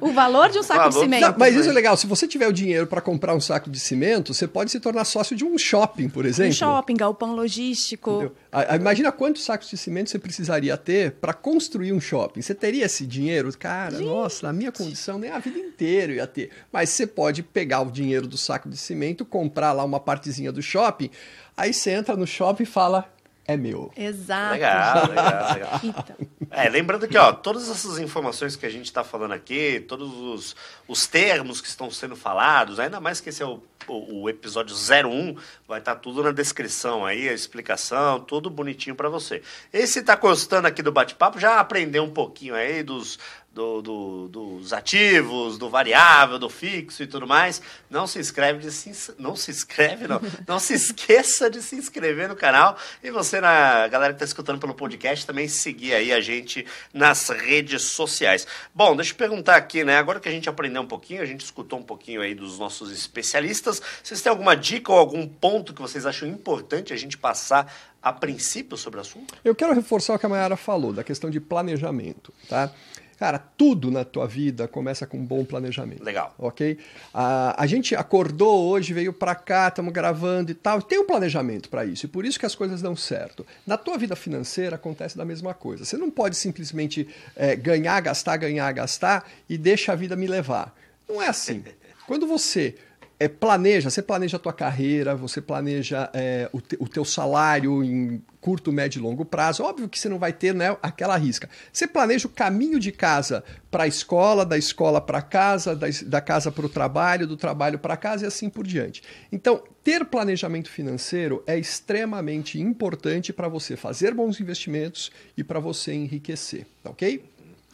o 0.01 0.13
valor 0.13 0.51
de 0.51 0.59
um 0.59 0.63
saco 0.63 0.91
de 0.91 0.97
cimento. 0.97 1.23
Não, 1.23 1.35
mas 1.39 1.55
isso 1.55 1.69
é 1.69 1.73
legal. 1.73 1.97
Se 1.97 2.07
você 2.07 2.27
tiver 2.27 2.47
o 2.47 2.53
dinheiro 2.53 2.87
para 2.87 3.01
comprar 3.01 3.35
um 3.35 3.41
saco 3.41 3.71
de 3.71 3.81
cimento, 3.81 4.35
você 4.35 4.47
pode 4.47 4.71
se 4.71 4.79
tornar 4.79 5.05
sócio 5.05 5.35
de 5.35 5.45
um 5.45 5.57
shopping, 5.57 6.09
por 6.09 6.27
exemplo. 6.27 6.51
Um 6.51 6.55
shopping, 6.55 6.95
galpão 6.97 7.35
logístico. 7.35 8.33
A, 8.53 8.75
a, 8.75 8.77
imagina 8.77 9.11
quantos 9.11 9.45
sacos 9.45 9.71
de 9.71 9.77
cimento 9.77 10.11
você 10.11 10.19
precisaria 10.19 10.77
ter 10.77 11.13
para 11.13 11.33
construir 11.33 11.93
um 11.93 12.01
shopping. 12.01 12.43
Você 12.43 12.55
teria 12.55 12.85
esse 12.85 13.07
dinheiro? 13.07 13.49
Cara, 13.59 13.93
Gente. 13.97 14.05
nossa, 14.05 14.47
na 14.47 14.53
minha 14.53 14.71
condição, 14.71 15.19
nem 15.19 15.31
a 15.31 15.39
vida 15.39 15.59
inteira 15.59 16.13
ia 16.13 16.27
ter. 16.27 16.51
Mas 16.73 16.91
você 16.91 17.07
pode 17.07 17.43
pegar 17.43 17.81
o 17.81 17.91
dinheiro 17.91 18.27
do 18.27 18.37
saco 18.37 18.69
de 18.69 18.77
cimento, 18.77 19.25
comprar 19.25 19.73
lá 19.73 19.85
uma 19.85 20.01
partezinha 20.01 20.53
do 20.53 20.61
shopping, 20.61 21.11
aí 21.57 21.73
você 21.73 21.91
entra 21.91 22.17
no 22.17 22.27
shopping 22.27 22.65
e 22.65 22.67
fala, 22.67 23.11
é 23.49 23.57
meu. 23.57 23.91
Exato. 23.97 24.53
Legal, 24.53 25.09
legal, 25.09 25.55
legal. 25.55 25.81
Então. 25.83 26.17
É, 26.51 26.69
lembrando 26.69 27.09
que, 27.09 27.17
ó, 27.17 27.33
todas 27.33 27.69
essas 27.69 27.99
informações 27.99 28.57
que 28.57 28.65
a 28.65 28.71
gente 28.71 28.87
está 28.87 29.03
falando 29.03 29.33
aqui, 29.33 29.81
todos 29.89 30.13
os, 30.13 30.57
os 30.87 31.07
termos 31.07 31.61
que 31.61 31.69
estão 31.69 31.91
sendo 31.91 32.15
falados, 32.15 32.79
ainda 32.79 33.01
mais 33.01 33.21
que 33.21 33.29
esse 33.29 33.43
é 33.43 33.47
o, 33.47 33.63
o, 33.87 34.23
o 34.23 34.29
episódio 34.29 34.75
01, 34.75 35.35
vai 35.67 35.79
estar 35.79 35.95
tá 35.95 36.01
tudo 36.01 36.23
na 36.23 36.31
descrição 36.31 37.05
aí, 37.05 37.29
a 37.29 37.33
explicação, 37.33 38.21
tudo 38.21 38.51
bonitinho 38.51 38.97
para 38.97 39.09
você. 39.09 39.43
Esse 39.73 40.01
está 40.01 40.15
gostando 40.17 40.69
aqui 40.69 40.83
do 40.83 40.93
bate-papo, 40.93 41.39
já 41.39 41.59
aprendeu 41.59 42.05
um 42.05 42.11
pouquinho 42.11 42.55
aí 42.55 42.83
dos, 42.83 43.19
do, 43.59 43.83
do, 43.83 44.29
dos 44.29 44.73
ativos, 44.73 45.59
do 45.59 45.69
variável, 45.69 46.39
do 46.39 46.49
fixo 46.49 47.03
e 47.03 47.09
tudo 47.09 47.27
mais, 47.27 47.61
não 47.91 48.07
se 48.07 48.21
inscreve 48.21 48.61
de 48.61 48.71
se, 48.71 49.13
não 49.19 49.35
se 49.35 49.51
inscreve 49.51 50.07
não, 50.07 50.21
não 50.47 50.61
se 50.61 50.75
esqueça 50.75 51.51
de 51.51 51.61
se 51.61 51.75
inscrever 51.75 52.29
no 52.29 52.37
canal 52.37 52.77
e 53.03 53.11
você 53.11 53.41
na 53.41 53.89
galera 53.89 54.13
que 54.13 54.17
está 54.19 54.25
escutando 54.25 54.61
pelo 54.61 54.75
podcast 54.75 55.27
também 55.27 55.49
seguir 55.49 55.93
aí 55.93 56.13
a 56.13 56.21
gente 56.21 56.65
nas 56.95 57.31
redes 57.31 57.83
sociais. 57.83 58.47
Bom, 58.73 58.95
deixa 58.95 59.11
eu 59.11 59.17
perguntar 59.17 59.57
aqui, 59.57 59.83
né? 59.83 59.97
Agora 59.97 60.21
que 60.21 60.29
a 60.29 60.33
gente 60.33 60.49
aprendeu 60.49 60.83
um 60.83 60.87
pouquinho, 60.87 61.21
a 61.21 61.27
gente 61.27 61.45
escutou 61.45 61.81
um 61.81 61.83
pouquinho 61.83 62.21
aí 62.21 62.37
dos 62.37 62.61
nossos 62.61 62.93
especialistas, 62.93 63.83
vocês 64.05 64.23
têm 64.23 64.31
alguma 64.31 64.55
dica 64.55 64.93
ou 64.93 64.99
algum 64.99 65.27
ponto 65.27 65.75
que 65.75 65.83
vocês 65.83 66.07
acham 66.07 66.29
importante 66.29 66.93
a 66.93 66.97
gente 66.97 67.19
passar 67.19 67.75
a 68.01 68.13
princípio 68.13 68.77
sobre 68.77 68.99
o 68.99 69.03
assunto? 69.03 69.35
Eu 69.45 69.55
quero 69.55 69.75
reforçar 69.75 70.15
o 70.15 70.19
que 70.19 70.27
a 70.27 70.29
Mayara 70.29 70.57
falou, 70.57 70.93
da 70.93 71.03
questão 71.03 71.29
de 71.29 71.41
planejamento, 71.41 72.33
tá? 72.49 72.73
Cara, 73.19 73.39
tudo 73.39 73.91
na 73.91 74.05
tua 74.05 74.29
vida 74.29 74.69
começa 74.69 75.05
com 75.05 75.19
um 75.19 75.25
bom 75.25 75.45
planejamento. 75.45 76.05
Legal. 76.05 76.33
Ok? 76.39 76.79
A, 77.13 77.61
a 77.61 77.67
gente 77.67 77.97
acordou 77.97 78.69
hoje, 78.69 78.95
veio 78.95 79.13
para 79.13 79.35
cá, 79.35 79.67
estamos 79.67 79.93
gravando 79.93 80.53
e 80.53 80.55
tal. 80.55 80.81
Tem 80.81 81.01
um 81.01 81.07
planejamento 81.07 81.69
para 81.69 81.85
isso 81.85 82.07
e 82.07 82.09
por 82.09 82.25
isso 82.25 82.39
que 82.39 82.47
as 82.47 82.55
coisas 82.55 82.81
dão 82.81 82.95
certo. 82.95 83.45
Na 83.67 83.77
tua 83.77 83.99
vida 83.99 84.15
financeira 84.15 84.77
acontece 84.77 85.19
da 85.19 85.25
mesma 85.25 85.53
coisa. 85.53 85.85
Você 85.85 85.97
não 85.97 86.13
pode 86.13 86.37
simplesmente 86.37 87.09
é, 87.35 87.57
ganhar, 87.57 88.01
gastar, 88.01 88.37
ganhar, 88.37 88.71
gastar 88.71 89.29
e 89.49 89.59
deixa 89.59 89.93
a 89.93 89.97
vida 89.97 90.15
me 90.15 90.29
levar. 90.29 90.73
Não 91.09 91.21
é 91.21 91.27
assim. 91.27 91.65
Quando 92.07 92.25
você 92.25 92.77
é, 93.21 93.27
planeja, 93.27 93.91
você 93.91 94.01
planeja 94.01 94.37
a 94.37 94.41
tua 94.41 94.53
carreira, 94.53 95.15
você 95.17 95.41
planeja 95.41 96.09
é, 96.13 96.49
o, 96.53 96.61
te, 96.61 96.77
o 96.79 96.87
teu 96.87 97.05
salário 97.05 97.83
em 97.83 98.23
curto, 98.41 98.71
médio 98.71 99.01
e 99.01 99.03
longo 99.03 99.25
prazo. 99.25 99.65
Óbvio 99.65 99.89
que 99.89 99.99
você 99.99 100.09
não 100.09 100.19
vai 100.19 100.33
ter 100.33 100.55
né, 100.55 100.77
aquela 100.81 101.17
risca. 101.17 101.51
Você 101.73 101.89
planeja 101.89 102.29
o 102.29 102.31
caminho 102.31 102.79
de 102.79 102.93
casa 102.93 103.43
para 103.71 103.85
a 103.85 103.87
escola, 103.89 104.47
da 104.47 104.57
escola 104.57 105.01
para 105.01 105.21
casa, 105.21 105.75
da, 105.75 105.89
da 106.07 106.21
casa 106.21 106.53
para 106.53 106.65
o 106.65 106.69
trabalho, 106.69 107.27
do 107.27 107.37
trabalho 107.37 107.79
para 107.79 107.97
casa 107.97 108.25
e 108.25 108.29
assim 108.29 108.49
por 108.49 108.65
diante. 108.65 109.03
Então, 109.33 109.63
ter 109.83 110.05
planejamento 110.05 110.71
financeiro 110.71 111.43
é 111.47 111.59
extremamente 111.59 112.61
importante 112.61 113.33
para 113.33 113.49
você 113.49 113.77
fazer 113.77 114.15
bons 114.15 114.41
investimentos 114.41 115.11
e 115.37 115.43
para 115.43 115.59
você 115.59 115.93
enriquecer, 115.93 116.67
tá 116.85 116.91
ok? 116.91 117.25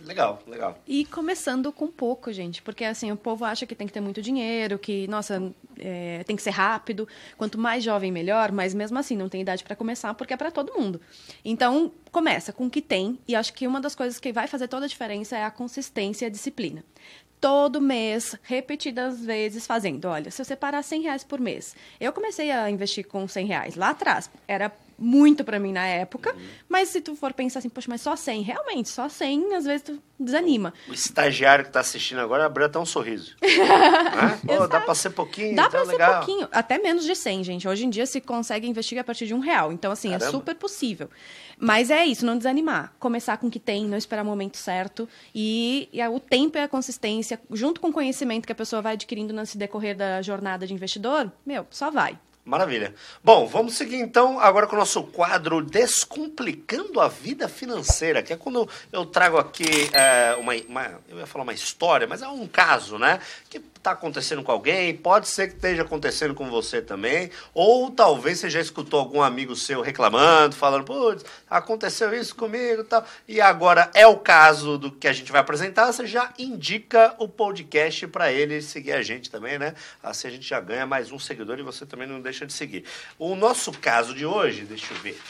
Legal, 0.05 0.43
legal. 0.47 0.79
E 0.87 1.05
começando 1.07 1.73
com 1.73 1.89
pouco, 1.89 2.33
gente, 2.33 2.61
porque 2.63 2.85
assim, 2.85 3.11
o 3.11 3.17
povo 3.17 3.45
acha 3.45 3.67
que 3.67 3.75
tem 3.75 3.87
que 3.87 3.93
ter 3.93 4.01
muito 4.01 4.21
dinheiro, 4.21 4.79
que, 4.79 5.09
nossa, 5.09 5.53
é, 5.79 6.23
tem 6.25 6.37
que 6.37 6.43
ser 6.43 6.51
rápido. 6.51 7.09
Quanto 7.37 7.59
mais 7.59 7.83
jovem, 7.83 8.13
melhor, 8.13 8.53
mas 8.53 8.75
mesmo 8.75 8.99
assim, 8.99 9.17
não 9.17 9.29
tem 9.29 9.41
idade 9.41 9.65
para 9.65 9.75
começar, 9.75 10.13
porque 10.15 10.35
é 10.35 10.37
para 10.37 10.51
todo 10.51 10.75
mundo. 10.75 11.01
Então, 11.45 11.91
começa 12.13 12.53
com 12.53 12.67
o 12.67 12.71
que 12.71 12.83
tem, 12.83 13.19
e 13.27 13.35
acho 13.35 13.53
que 13.55 13.67
uma 13.67 13.81
das 13.81 13.95
coisas 13.95 14.21
que 14.21 14.33
vai 14.33 14.47
fazer 14.47 14.69
toda 14.69 14.85
a 14.85 14.89
diferença 14.89 15.37
é 15.37 15.45
a 15.45 15.51
consistência 15.51 16.27
e 16.27 16.29
a 16.29 16.31
disciplina 16.31 16.85
todo 17.45 17.79
mês, 17.79 18.35
repetidas 18.43 19.23
vezes, 19.23 19.67
fazendo. 19.67 20.07
Olha, 20.07 20.31
se 20.31 20.41
eu 20.41 20.47
separar 20.47 20.83
100 20.83 21.03
reais 21.03 21.23
por 21.23 21.39
mês, 21.39 21.77
eu 22.01 22.11
comecei 22.11 22.51
a 22.51 22.71
investir 22.71 23.07
com 23.07 23.29
100 23.29 23.47
reais 23.47 23.77
lá 23.77 23.91
atrás. 23.91 24.31
Era 24.49 24.73
muito 24.99 25.45
para 25.45 25.59
mim 25.59 25.73
na 25.73 25.87
época, 25.87 26.33
uhum. 26.33 26.41
mas 26.69 26.89
se 26.89 27.01
tu 27.01 27.15
for 27.15 27.33
pensar 27.33 27.59
assim, 27.59 27.69
poxa, 27.69 27.87
mas 27.91 28.01
só 28.01 28.17
100, 28.17 28.43
realmente, 28.43 28.89
só 28.89 29.09
100, 29.09 29.55
às 29.55 29.65
vezes 29.65 29.83
tu 29.83 30.03
desanima. 30.19 30.73
O 30.89 30.93
estagiário 30.93 31.65
que 31.65 31.71
está 31.71 31.81
assistindo 31.81 32.21
agora 32.21 32.47
abriu 32.47 32.67
até 32.67 32.79
um 32.79 32.87
sorriso. 32.87 33.37
né? 33.43 34.41
Pô, 34.47 34.67
dá 34.67 34.81
para 34.81 34.95
ser 34.95 35.11
pouquinho, 35.11 35.57
Dá 35.57 35.69
para 35.69 35.85
ser 35.85 35.93
legal. 35.93 36.25
pouquinho, 36.25 36.49
até 36.53 36.79
menos 36.79 37.05
de 37.05 37.15
100, 37.15 37.45
gente. 37.45 37.69
Hoje 37.69 37.85
em 37.85 37.91
dia 37.91 38.07
se 38.07 38.21
consegue 38.21 38.67
investir 38.67 38.99
a 38.99 39.05
partir 39.05 39.27
de 39.27 39.35
um 39.35 39.41
real, 39.41 39.73
então 39.73 39.91
assim, 39.91 40.09
é 40.09 40.19
Caramba. 40.19 40.29
é 40.29 40.31
super 40.31 40.55
possível. 40.55 41.11
Mas 41.59 41.91
é 41.91 42.05
isso, 42.05 42.27
não 42.27 42.37
desanimar. 42.37 42.93
Começar 42.99 43.37
com 43.37 43.47
o 43.47 43.51
que 43.51 43.61
tem, 43.61 43.87
não 43.87 43.97
esperar 43.97 44.23
o 44.23 44.27
momento 44.27 44.57
certo. 44.57 45.09
E, 45.35 45.89
e 45.93 46.07
o 46.09 46.21
tempo 46.21 46.59
e 46.59 46.61
a 46.61 46.69
consistência, 46.69 47.41
junto 47.51 47.81
com 47.81 47.89
o 47.89 47.93
conhecimento 47.93 48.47
que 48.47 48.53
a 48.53 48.57
pessoa 48.57 48.83
vai 48.83 48.95
adquirindo 48.95 49.33
nesse 49.33 49.57
decorrer 49.57 49.97
da 49.97 50.21
jornada 50.23 50.67
de 50.67 50.75
investidor, 50.75 51.31
meu, 51.47 51.67
só 51.71 51.91
vai. 51.91 52.19
Maravilha. 52.45 52.95
Bom, 53.23 53.47
vamos 53.47 53.75
seguir 53.75 53.97
então 53.97 54.39
agora 54.39 54.67
com 54.67 54.77
o 54.77 54.79
nosso 54.79 55.03
quadro 55.05 55.63
Descomplicando 55.63 57.01
a 57.01 57.09
Vida 57.09 57.49
Financeira, 57.49 58.23
que 58.23 58.35
é 58.35 58.37
quando 58.37 58.69
eu 58.93 59.07
trago 59.07 59.39
aqui 59.39 59.89
é, 59.95 60.37
uma, 60.39 60.53
uma, 60.69 61.01
Eu 61.09 61.21
ia 61.21 61.27
falar 61.27 61.45
uma 61.45 61.55
história, 61.55 62.07
mas 62.07 62.21
é 62.21 62.29
um 62.29 62.47
caso, 62.47 62.99
né? 62.99 63.19
Que 63.49 63.63
está 63.85 63.93
acontecendo 63.93 64.43
com 64.43 64.51
alguém, 64.51 64.97
pode 64.97 65.29
ser 65.29 65.49
que 65.49 65.57
esteja 65.57 65.83
acontecendo 65.83 66.35
com 66.35 66.49
você 66.49 66.81
também, 66.81 67.31
ou 67.53 67.91
talvez 67.91 68.39
você 68.39 68.49
já 68.49 68.59
escutou 68.59 68.99
algum 68.99 69.21
amigo 69.21 69.55
seu 69.55 69.83
reclamando, 69.83 70.57
falando, 70.57 70.85
putz, 70.85 71.23
aconteceu 71.51 72.15
isso 72.15 72.35
comigo 72.35 72.81
e 72.81 72.85
tal, 72.85 73.05
e 73.29 73.43
agora 73.43 73.91
é 73.93 74.07
o 74.07 74.17
caso 74.17 74.79
do 74.79 74.91
que 74.91 75.07
a 75.07 75.13
gente 75.13 75.31
vai 75.31 75.43
apresentar, 75.43 75.93
você 75.93 76.07
já 76.07 76.33
indica 76.39 77.15
o 77.19 77.29
podcast 77.29 78.07
para 78.07 78.33
ele 78.33 78.63
seguir 78.63 78.93
a 78.93 79.03
gente 79.03 79.31
também, 79.31 79.59
né? 79.59 79.75
Assim 80.03 80.29
a 80.29 80.31
gente 80.31 80.49
já 80.49 80.61
ganha 80.61 80.87
mais 80.87 81.13
um 81.13 81.19
seguidor 81.19 81.59
e 81.59 81.63
você 81.63 81.85
também 81.85 82.09
não 82.09 82.23
deixa 82.23 82.34
de 82.47 82.53
seguir. 82.53 82.85
O 83.19 83.37
nosso 83.37 83.71
caso 83.73 84.15
de 84.15 84.27
hoje, 84.27 84.65
deixa 84.65 84.93
eu 84.93 84.99
ver, 84.99 85.21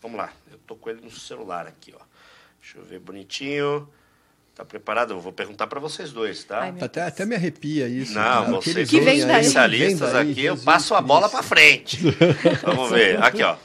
vamos 0.00 0.18
lá, 0.18 0.32
eu 0.50 0.58
tô 0.66 0.76
com 0.76 0.90
ele 0.90 1.00
no 1.00 1.10
celular 1.10 1.66
aqui, 1.66 1.92
ó. 1.94 2.02
Deixa 2.60 2.78
eu 2.78 2.84
ver 2.84 3.00
bonitinho. 3.00 3.88
Tá 4.54 4.66
preparado? 4.66 5.14
Eu 5.14 5.20
vou 5.20 5.32
perguntar 5.32 5.66
para 5.66 5.80
vocês 5.80 6.12
dois, 6.12 6.44
tá? 6.44 6.60
Ai, 6.60 6.74
até, 6.78 7.02
até 7.02 7.24
me 7.24 7.34
arrepia 7.34 7.88
isso. 7.88 8.12
Não, 8.12 8.60
vocês 8.60 8.88
são 8.88 8.98
especialistas 9.00 10.12
daí, 10.12 10.30
aqui, 10.30 10.44
eu 10.44 10.58
passo 10.58 10.94
a 10.94 11.00
bola 11.00 11.26
para 11.28 11.42
frente. 11.42 11.98
Vamos 12.62 12.90
ver. 12.90 13.22
Aqui, 13.22 13.42
ó. 13.42 13.56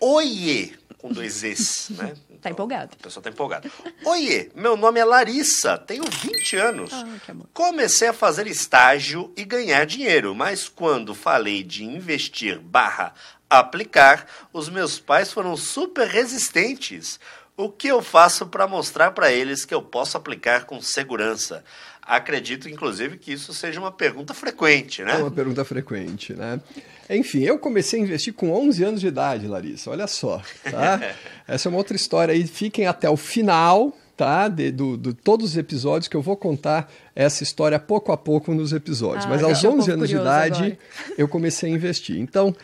Oiê, 0.00 0.72
com 1.02 1.12
dois 1.12 1.42
Es, 1.42 1.88
né? 1.98 2.14
Então, 2.30 2.38
tá 2.40 2.50
empolgado. 2.50 2.96
A 2.98 3.02
pessoa 3.02 3.22
tá 3.22 3.28
empolgada. 3.28 3.68
Oiê, 4.04 4.50
meu 4.54 4.76
nome 4.76 5.00
é 5.00 5.04
Larissa, 5.04 5.76
tenho 5.76 6.04
20 6.04 6.56
anos. 6.56 6.92
Ah, 6.92 7.34
Comecei 7.52 8.08
a 8.08 8.12
fazer 8.12 8.46
estágio 8.46 9.32
e 9.36 9.44
ganhar 9.44 9.84
dinheiro, 9.84 10.34
mas 10.34 10.68
quando 10.68 11.14
falei 11.14 11.64
de 11.64 11.84
investir 11.84 12.60
barra 12.60 13.12
aplicar, 13.50 14.26
os 14.50 14.70
meus 14.70 14.98
pais 14.98 15.30
foram 15.30 15.56
super 15.58 16.08
resistentes 16.08 17.20
o 17.56 17.68
que 17.70 17.88
eu 17.88 18.02
faço 18.02 18.46
para 18.46 18.66
mostrar 18.66 19.10
para 19.10 19.30
eles 19.30 19.64
que 19.64 19.74
eu 19.74 19.82
posso 19.82 20.16
aplicar 20.16 20.64
com 20.64 20.80
segurança? 20.80 21.62
Acredito, 22.04 22.68
inclusive, 22.68 23.16
que 23.16 23.32
isso 23.32 23.54
seja 23.54 23.78
uma 23.78 23.92
pergunta 23.92 24.34
frequente, 24.34 25.02
né? 25.02 25.12
É 25.12 25.16
uma 25.18 25.30
pergunta 25.30 25.64
frequente, 25.64 26.34
né? 26.34 26.60
Enfim, 27.08 27.42
eu 27.42 27.58
comecei 27.58 28.00
a 28.00 28.02
investir 28.02 28.34
com 28.34 28.50
11 28.52 28.84
anos 28.84 29.00
de 29.00 29.06
idade, 29.06 29.46
Larissa. 29.46 29.90
Olha 29.90 30.08
só, 30.08 30.42
tá? 30.68 31.00
Essa 31.46 31.68
é 31.68 31.70
uma 31.70 31.78
outra 31.78 31.94
história 31.94 32.34
aí. 32.34 32.44
Fiquem 32.44 32.86
até 32.86 33.08
o 33.08 33.16
final, 33.16 33.96
tá? 34.16 34.48
De, 34.48 34.72
do, 34.72 34.96
do, 34.96 35.14
todos 35.14 35.50
os 35.50 35.56
episódios 35.56 36.08
que 36.08 36.16
eu 36.16 36.22
vou 36.22 36.36
contar 36.36 36.92
essa 37.14 37.44
história 37.44 37.78
pouco 37.78 38.10
a 38.10 38.16
pouco 38.16 38.52
nos 38.52 38.72
episódios. 38.72 39.26
Ah, 39.26 39.28
Mas 39.28 39.42
aos 39.42 39.64
11 39.64 39.90
um 39.90 39.94
anos 39.94 40.08
de 40.08 40.16
idade 40.16 40.62
agora. 40.64 40.78
eu 41.16 41.28
comecei 41.28 41.70
a 41.70 41.74
investir. 41.74 42.18
Então, 42.18 42.54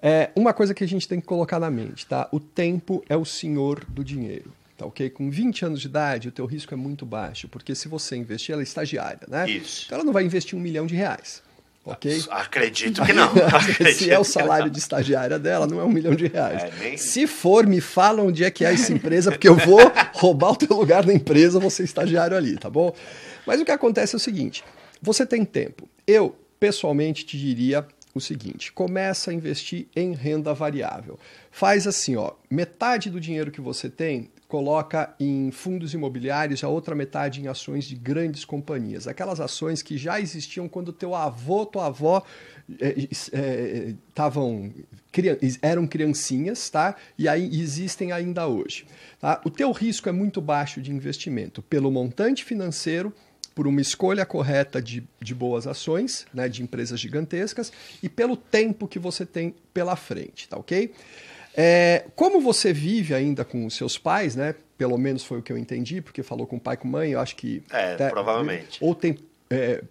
é, 0.00 0.30
uma 0.36 0.52
coisa 0.52 0.72
que 0.72 0.84
a 0.84 0.88
gente 0.88 1.08
tem 1.08 1.20
que 1.20 1.26
colocar 1.26 1.58
na 1.58 1.70
mente, 1.70 2.06
tá? 2.06 2.28
O 2.30 2.38
tempo 2.38 3.02
é 3.08 3.16
o 3.16 3.24
senhor 3.24 3.84
do 3.88 4.04
dinheiro. 4.04 4.52
Tá 4.76 4.86
ok? 4.86 5.08
Com 5.10 5.30
20 5.30 5.66
anos 5.66 5.80
de 5.80 5.86
idade, 5.86 6.28
o 6.28 6.32
teu 6.32 6.46
risco 6.46 6.74
é 6.74 6.76
muito 6.76 7.06
baixo, 7.06 7.48
porque 7.48 7.74
se 7.74 7.86
você 7.86 8.16
investir, 8.16 8.52
ela 8.52 8.62
é 8.62 8.64
estagiária, 8.64 9.20
né? 9.28 9.48
Isso. 9.48 9.84
Então 9.86 9.96
ela 9.96 10.04
não 10.04 10.12
vai 10.12 10.24
investir 10.24 10.58
um 10.58 10.60
milhão 10.60 10.84
de 10.84 10.96
reais. 10.96 11.42
ok? 11.84 12.24
Acredito 12.30 13.04
que 13.04 13.12
não. 13.12 13.30
Acredito 13.54 13.98
Se 13.98 14.10
é 14.10 14.18
o 14.18 14.24
salário 14.24 14.68
de 14.68 14.78
estagiária 14.78 15.38
dela, 15.38 15.66
não 15.66 15.80
é 15.80 15.84
um 15.84 15.92
milhão 15.92 16.14
de 16.14 16.26
reais. 16.26 16.64
É, 16.64 16.72
nem... 16.80 16.96
Se 16.96 17.26
for, 17.28 17.66
me 17.66 17.80
fala 17.80 18.22
onde 18.22 18.42
é 18.42 18.50
que 18.50 18.64
é 18.64 18.72
essa 18.72 18.92
empresa, 18.92 19.30
porque 19.30 19.48
eu 19.48 19.56
vou 19.56 19.80
roubar 20.12 20.50
o 20.50 20.56
teu 20.56 20.76
lugar 20.76 21.06
na 21.06 21.12
empresa, 21.14 21.60
você 21.60 21.82
é 21.82 21.84
estagiário 21.84 22.36
ali, 22.36 22.58
tá 22.58 22.68
bom? 22.68 22.92
Mas 23.46 23.60
o 23.60 23.64
que 23.64 23.70
acontece 23.70 24.16
é 24.16 24.18
o 24.18 24.20
seguinte: 24.20 24.64
você 25.00 25.24
tem 25.24 25.44
tempo. 25.44 25.88
Eu, 26.04 26.34
pessoalmente, 26.58 27.24
te 27.24 27.38
diria 27.38 27.86
o 28.12 28.20
seguinte: 28.20 28.72
começa 28.72 29.30
a 29.30 29.34
investir 29.34 29.86
em 29.94 30.14
renda 30.14 30.52
variável. 30.52 31.16
Faz 31.50 31.86
assim, 31.86 32.16
ó, 32.16 32.32
metade 32.50 33.08
do 33.08 33.20
dinheiro 33.20 33.52
que 33.52 33.60
você 33.60 33.88
tem 33.88 34.30
coloca 34.54 35.12
em 35.18 35.50
fundos 35.50 35.94
imobiliários, 35.94 36.62
a 36.62 36.68
outra 36.68 36.94
metade 36.94 37.42
em 37.42 37.48
ações 37.48 37.86
de 37.86 37.96
grandes 37.96 38.44
companhias. 38.44 39.08
Aquelas 39.08 39.40
ações 39.40 39.82
que 39.82 39.98
já 39.98 40.20
existiam 40.20 40.68
quando 40.68 40.92
teu 40.92 41.12
avô, 41.12 41.66
tua 41.66 41.86
avó 41.86 42.22
estavam 42.70 44.72
é, 45.12 45.26
é, 45.26 45.36
eram 45.60 45.88
criancinhas, 45.88 46.70
tá? 46.70 46.94
E 47.18 47.26
aí 47.26 47.50
existem 47.60 48.12
ainda 48.12 48.46
hoje. 48.46 48.86
Tá? 49.20 49.40
O 49.44 49.50
teu 49.50 49.72
risco 49.72 50.08
é 50.08 50.12
muito 50.12 50.40
baixo 50.40 50.80
de 50.80 50.92
investimento 50.92 51.60
pelo 51.60 51.90
montante 51.90 52.44
financeiro 52.44 53.12
por 53.56 53.66
uma 53.66 53.80
escolha 53.80 54.24
correta 54.24 54.80
de, 54.80 55.02
de 55.20 55.34
boas 55.34 55.66
ações, 55.66 56.28
né, 56.32 56.48
de 56.48 56.62
empresas 56.62 57.00
gigantescas, 57.00 57.72
e 58.00 58.08
pelo 58.08 58.36
tempo 58.36 58.86
que 58.86 59.00
você 59.00 59.26
tem 59.26 59.52
pela 59.72 59.96
frente, 59.96 60.48
tá 60.48 60.56
ok? 60.56 60.92
É, 61.56 62.04
como 62.16 62.40
você 62.40 62.72
vive 62.72 63.14
ainda 63.14 63.44
com 63.44 63.64
os 63.64 63.74
seus 63.74 63.96
pais, 63.96 64.34
né? 64.34 64.54
Pelo 64.76 64.98
menos 64.98 65.24
foi 65.24 65.38
o 65.38 65.42
que 65.42 65.52
eu 65.52 65.58
entendi, 65.58 66.00
porque 66.00 66.22
falou 66.22 66.46
com 66.46 66.56
o 66.56 66.60
pai 66.60 66.74
e 66.74 66.76
com 66.78 66.88
mãe, 66.88 67.12
eu 67.12 67.20
acho 67.20 67.36
que. 67.36 67.62
É, 67.70 68.08
provavelmente. 68.08 68.78
Ou 68.80 68.94
tem 68.94 69.18
é, 69.48 69.82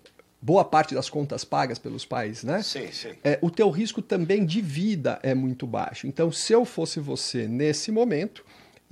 boa 0.41 0.65
parte 0.65 0.93
das 0.93 1.09
contas 1.09 1.45
pagas 1.45 1.79
pelos 1.79 2.05
pais, 2.05 2.43
né? 2.43 2.61
Sim, 2.61 2.91
sim. 2.91 3.13
É, 3.23 3.39
o 3.41 3.49
teu 3.49 3.69
risco 3.69 4.01
também 4.01 4.45
de 4.45 4.61
vida 4.61 5.19
é 5.23 5.33
muito 5.33 5.65
baixo. 5.65 6.05
Então, 6.05 6.31
se 6.31 6.51
eu 6.51 6.65
fosse 6.65 6.99
você 6.99 7.47
nesse 7.47 7.91
momento, 7.91 8.43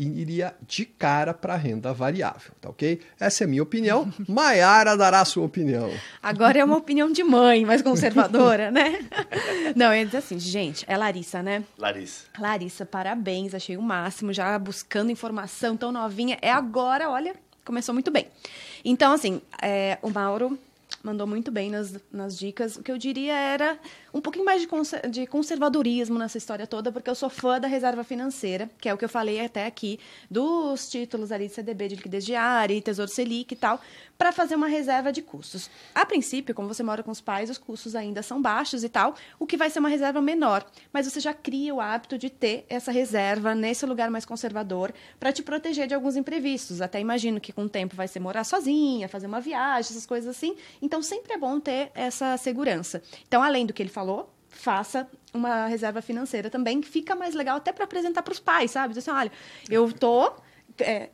iria 0.07 0.55
de 0.67 0.85
cara 0.85 1.33
para 1.33 1.55
renda 1.55 1.93
variável, 1.93 2.51
tá 2.59 2.69
ok? 2.69 2.99
Essa 3.19 3.43
é 3.43 3.45
a 3.45 3.47
minha 3.47 3.63
opinião. 3.63 4.11
Maiara 4.27 4.95
dará 4.95 5.21
a 5.21 5.25
sua 5.25 5.45
opinião. 5.45 5.91
Agora 6.21 6.59
é 6.59 6.63
uma 6.63 6.77
opinião 6.77 7.11
de 7.11 7.23
mãe, 7.23 7.65
mais 7.65 7.81
conservadora, 7.81 8.71
né? 8.71 8.99
Não, 9.75 9.87
eu 9.87 9.99
ia 9.99 10.05
dizer 10.05 10.17
assim, 10.17 10.39
gente, 10.39 10.85
é 10.87 10.97
Larissa, 10.97 11.41
né? 11.43 11.63
Larissa. 11.77 12.25
Larissa, 12.37 12.85
parabéns, 12.85 13.53
achei 13.53 13.77
o 13.77 13.81
máximo, 13.81 14.33
já 14.33 14.57
buscando 14.57 15.11
informação 15.11 15.77
tão 15.77 15.91
novinha. 15.91 16.37
É 16.41 16.51
agora, 16.51 17.09
olha, 17.09 17.35
começou 17.63 17.93
muito 17.93 18.11
bem. 18.11 18.27
Então, 18.83 19.13
assim, 19.13 19.41
é, 19.61 19.97
o 20.01 20.09
Mauro 20.09 20.57
mandou 21.03 21.25
muito 21.25 21.51
bem 21.51 21.69
nas, 21.69 21.95
nas 22.11 22.37
dicas. 22.37 22.75
O 22.75 22.83
que 22.83 22.91
eu 22.91 22.97
diria 22.97 23.33
era 23.33 23.77
um 24.13 24.21
pouquinho 24.21 24.45
mais 24.45 24.61
de, 24.61 24.67
de 25.09 25.27
conservadorismo 25.27 26.17
nessa 26.17 26.37
história 26.37 26.67
toda, 26.67 26.91
porque 26.91 27.09
eu 27.09 27.15
sou 27.15 27.29
fã 27.29 27.59
da 27.59 27.67
reserva 27.67 28.03
financeira, 28.03 28.69
que 28.79 28.89
é 28.89 28.93
o 28.93 28.97
que 28.97 29.05
eu 29.05 29.09
falei 29.09 29.43
até 29.43 29.65
aqui, 29.65 29.99
dos 30.29 30.89
títulos 30.89 31.31
ali 31.31 31.47
de 31.47 31.53
CDB 31.53 31.87
de 31.89 31.95
liquidez 31.95 32.25
diária, 32.25 32.81
Tesouro 32.81 33.11
Selic 33.11 33.53
e 33.53 33.57
tal, 33.57 33.79
para 34.17 34.31
fazer 34.31 34.55
uma 34.55 34.67
reserva 34.67 35.11
de 35.11 35.21
custos. 35.21 35.69
A 35.95 36.05
princípio, 36.05 36.53
como 36.53 36.67
você 36.67 36.83
mora 36.83 37.01
com 37.01 37.11
os 37.11 37.21
pais, 37.21 37.49
os 37.49 37.57
custos 37.57 37.95
ainda 37.95 38.21
são 38.21 38.41
baixos 38.41 38.83
e 38.83 38.89
tal, 38.89 39.15
o 39.39 39.47
que 39.47 39.57
vai 39.57 39.69
ser 39.69 39.79
uma 39.79 39.89
reserva 39.89 40.21
menor, 40.21 40.65
mas 40.93 41.07
você 41.07 41.19
já 41.19 41.33
cria 41.33 41.73
o 41.73 41.81
hábito 41.81 42.17
de 42.17 42.29
ter 42.29 42.65
essa 42.69 42.91
reserva 42.91 43.55
nesse 43.55 43.85
lugar 43.85 44.11
mais 44.11 44.25
conservador 44.25 44.93
para 45.19 45.31
te 45.31 45.41
proteger 45.41 45.87
de 45.87 45.93
alguns 45.93 46.15
imprevistos. 46.15 46.81
Até 46.81 46.99
imagino 46.99 47.39
que 47.39 47.51
com 47.51 47.63
o 47.63 47.69
tempo 47.69 47.95
vai 47.95 48.07
ser 48.07 48.19
morar 48.19 48.43
sozinha, 48.43 49.09
fazer 49.09 49.27
uma 49.27 49.41
viagem, 49.41 49.91
essas 49.91 50.05
coisas 50.05 50.35
assim. 50.35 50.55
Então 50.81 51.01
sempre 51.01 51.33
é 51.33 51.37
bom 51.37 51.59
ter 51.59 51.91
essa 51.95 52.37
segurança. 52.37 53.01
Então, 53.27 53.41
além 53.41 53.65
do 53.65 53.73
que 53.73 53.81
ele 53.81 53.89
falou, 53.89 54.00
falou, 54.01 54.33
faça 54.49 55.07
uma 55.33 55.67
reserva 55.67 56.01
financeira 56.01 56.49
também, 56.49 56.81
que 56.81 56.89
fica 56.89 57.15
mais 57.15 57.35
legal 57.35 57.57
até 57.57 57.71
para 57.71 57.85
apresentar 57.85 58.23
para 58.23 58.31
os 58.31 58.39
pais, 58.39 58.71
sabe? 58.71 58.93
Dizer 58.93 59.11
assim, 59.11 59.17
olha, 59.17 59.31
eu 59.69 59.87
estou 59.87 60.35
é, 60.79 61.09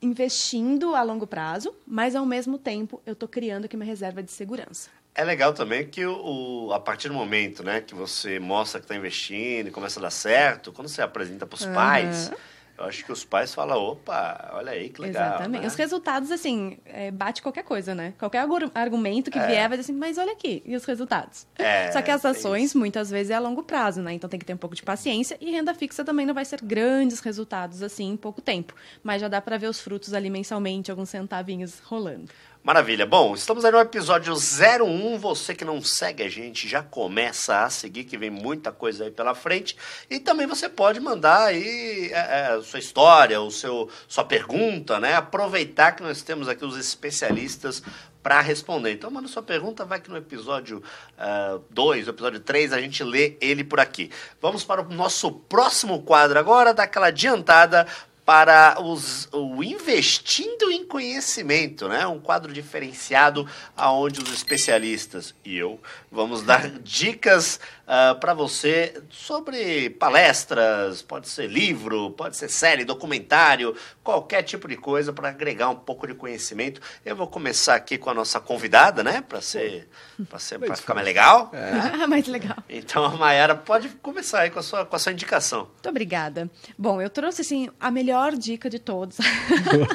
investindo 0.00 0.94
a 0.94 1.02
longo 1.02 1.26
prazo, 1.26 1.74
mas 1.86 2.14
ao 2.14 2.26
mesmo 2.26 2.58
tempo 2.58 3.02
eu 3.06 3.14
estou 3.14 3.28
criando 3.28 3.64
aqui 3.64 3.74
uma 3.74 3.84
reserva 3.84 4.22
de 4.22 4.30
segurança. 4.30 4.90
É 5.14 5.24
legal 5.24 5.54
também 5.54 5.88
que 5.88 6.04
o, 6.04 6.66
o, 6.66 6.72
a 6.74 6.78
partir 6.78 7.08
do 7.08 7.14
momento 7.14 7.64
né, 7.64 7.80
que 7.80 7.94
você 7.94 8.38
mostra 8.38 8.78
que 8.78 8.84
está 8.84 8.94
investindo 8.94 9.68
e 9.68 9.70
começa 9.70 9.98
a 9.98 10.02
dar 10.02 10.10
certo, 10.10 10.72
quando 10.72 10.88
você 10.88 11.00
apresenta 11.00 11.46
para 11.46 11.56
os 11.56 11.64
uhum. 11.64 11.72
pais 11.72 12.30
eu 12.78 12.84
acho 12.84 13.04
que 13.04 13.12
os 13.12 13.24
pais 13.24 13.54
falam, 13.54 13.78
opa, 13.78 14.50
olha 14.52 14.72
aí 14.72 14.88
que 14.90 15.00
legal. 15.00 15.26
Exatamente. 15.26 15.62
Né? 15.62 15.66
Os 15.66 15.74
resultados, 15.74 16.30
assim, 16.30 16.78
é, 16.84 17.10
bate 17.10 17.40
qualquer 17.42 17.64
coisa, 17.64 17.94
né? 17.94 18.12
Qualquer 18.18 18.46
argumento 18.74 19.30
que 19.30 19.38
é. 19.38 19.46
vier 19.46 19.68
vai 19.68 19.78
dizer 19.78 19.92
assim, 19.92 19.98
mas 19.98 20.18
olha 20.18 20.32
aqui, 20.32 20.62
e 20.64 20.76
os 20.76 20.84
resultados? 20.84 21.46
É, 21.58 21.90
Só 21.92 22.02
que 22.02 22.10
as 22.10 22.24
ações, 22.24 22.74
muitas 22.74 23.10
vezes, 23.10 23.30
é 23.30 23.34
a 23.34 23.38
longo 23.38 23.62
prazo, 23.62 24.02
né? 24.02 24.12
Então 24.12 24.28
tem 24.28 24.38
que 24.38 24.44
ter 24.44 24.54
um 24.54 24.58
pouco 24.58 24.76
de 24.76 24.82
paciência. 24.82 25.38
E 25.40 25.50
renda 25.50 25.74
fixa 25.74 26.04
também 26.04 26.26
não 26.26 26.34
vai 26.34 26.44
ser 26.44 26.60
grandes 26.62 27.20
resultados, 27.20 27.82
assim, 27.82 28.10
em 28.10 28.16
pouco 28.16 28.42
tempo. 28.42 28.74
Mas 29.02 29.20
já 29.20 29.28
dá 29.28 29.40
para 29.40 29.56
ver 29.56 29.68
os 29.68 29.80
frutos 29.80 30.12
ali 30.12 30.28
mensalmente, 30.28 30.90
alguns 30.90 31.08
centavinhos 31.08 31.80
rolando. 31.80 32.30
Maravilha. 32.66 33.06
Bom, 33.06 33.32
estamos 33.32 33.64
aí 33.64 33.70
no 33.70 33.78
episódio 33.78 34.34
01. 34.34 35.18
Você 35.18 35.54
que 35.54 35.64
não 35.64 35.80
segue 35.80 36.24
a 36.24 36.28
gente 36.28 36.66
já 36.66 36.82
começa 36.82 37.62
a 37.62 37.70
seguir, 37.70 38.02
que 38.02 38.18
vem 38.18 38.28
muita 38.28 38.72
coisa 38.72 39.04
aí 39.04 39.10
pela 39.12 39.36
frente. 39.36 39.76
E 40.10 40.18
também 40.18 40.48
você 40.48 40.68
pode 40.68 40.98
mandar 40.98 41.44
aí 41.44 42.10
é, 42.12 42.56
é, 42.56 42.62
sua 42.62 42.80
história, 42.80 43.40
o 43.40 43.52
seu, 43.52 43.88
sua 44.08 44.24
pergunta, 44.24 44.98
né? 44.98 45.14
Aproveitar 45.14 45.92
que 45.92 46.02
nós 46.02 46.22
temos 46.22 46.48
aqui 46.48 46.64
os 46.64 46.76
especialistas 46.76 47.84
para 48.20 48.40
responder. 48.40 48.90
Então, 48.90 49.12
manda 49.12 49.28
sua 49.28 49.44
pergunta, 49.44 49.84
vai 49.84 50.00
que 50.00 50.10
no 50.10 50.16
episódio 50.16 50.82
2, 51.70 52.06
uh, 52.08 52.10
episódio 52.10 52.40
3, 52.40 52.72
a 52.72 52.80
gente 52.80 53.04
lê 53.04 53.36
ele 53.40 53.62
por 53.62 53.78
aqui. 53.78 54.10
Vamos 54.42 54.64
para 54.64 54.82
o 54.82 54.92
nosso 54.92 55.30
próximo 55.30 56.02
quadro 56.02 56.36
agora, 56.36 56.74
daquela 56.74 57.06
adiantada 57.06 57.86
para 58.26 58.82
os, 58.82 59.28
o 59.30 59.62
Investindo 59.62 60.68
em 60.68 60.84
Conhecimento, 60.84 61.88
né? 61.88 62.04
um 62.08 62.18
quadro 62.18 62.52
diferenciado 62.52 63.48
aonde 63.76 64.20
os 64.20 64.32
especialistas 64.32 65.32
e 65.44 65.56
eu 65.56 65.80
vamos 66.10 66.42
dar 66.42 66.68
dicas 66.80 67.56
uh, 67.56 67.60
ah, 67.86 68.16
para 68.18 68.34
você 68.34 69.00
sobre 69.10 69.90
palestras, 69.90 71.02
pode 71.02 71.28
ser 71.28 71.46
livro, 71.46 72.10
pode 72.10 72.36
ser 72.36 72.48
série, 72.48 72.84
documentário, 72.84 73.76
qualquer 74.02 74.42
tipo 74.42 74.66
de 74.66 74.76
coisa 74.76 75.12
para 75.12 75.28
agregar 75.28 75.68
um 75.68 75.76
pouco 75.76 76.06
de 76.06 76.14
conhecimento. 76.14 76.80
Eu 77.04 77.14
vou 77.14 77.28
começar 77.28 77.76
aqui 77.76 77.96
com 77.96 78.10
a 78.10 78.14
nossa 78.14 78.40
convidada, 78.40 79.04
né? 79.04 79.20
Para 79.20 79.40
ser, 79.40 79.88
para 80.28 80.38
ser, 80.38 80.58
para 80.58 80.74
ficar 80.74 80.94
mais 80.94 81.06
legal. 81.06 81.50
É. 81.52 82.06
mais 82.08 82.26
legal. 82.26 82.56
Então 82.68 83.04
a 83.04 83.10
Mayara 83.10 83.54
pode 83.54 83.88
começar 83.88 84.40
aí 84.40 84.50
com 84.50 84.58
a 84.58 84.62
sua, 84.62 84.84
com 84.84 84.96
a 84.96 84.98
sua 84.98 85.12
indicação. 85.12 85.68
Muito 85.72 85.88
obrigada. 85.88 86.50
Bom, 86.76 87.00
eu 87.00 87.08
trouxe 87.08 87.42
assim 87.42 87.70
a 87.78 87.90
melhor 87.90 88.15
dica 88.36 88.68
de 88.68 88.78
todos. 88.78 89.18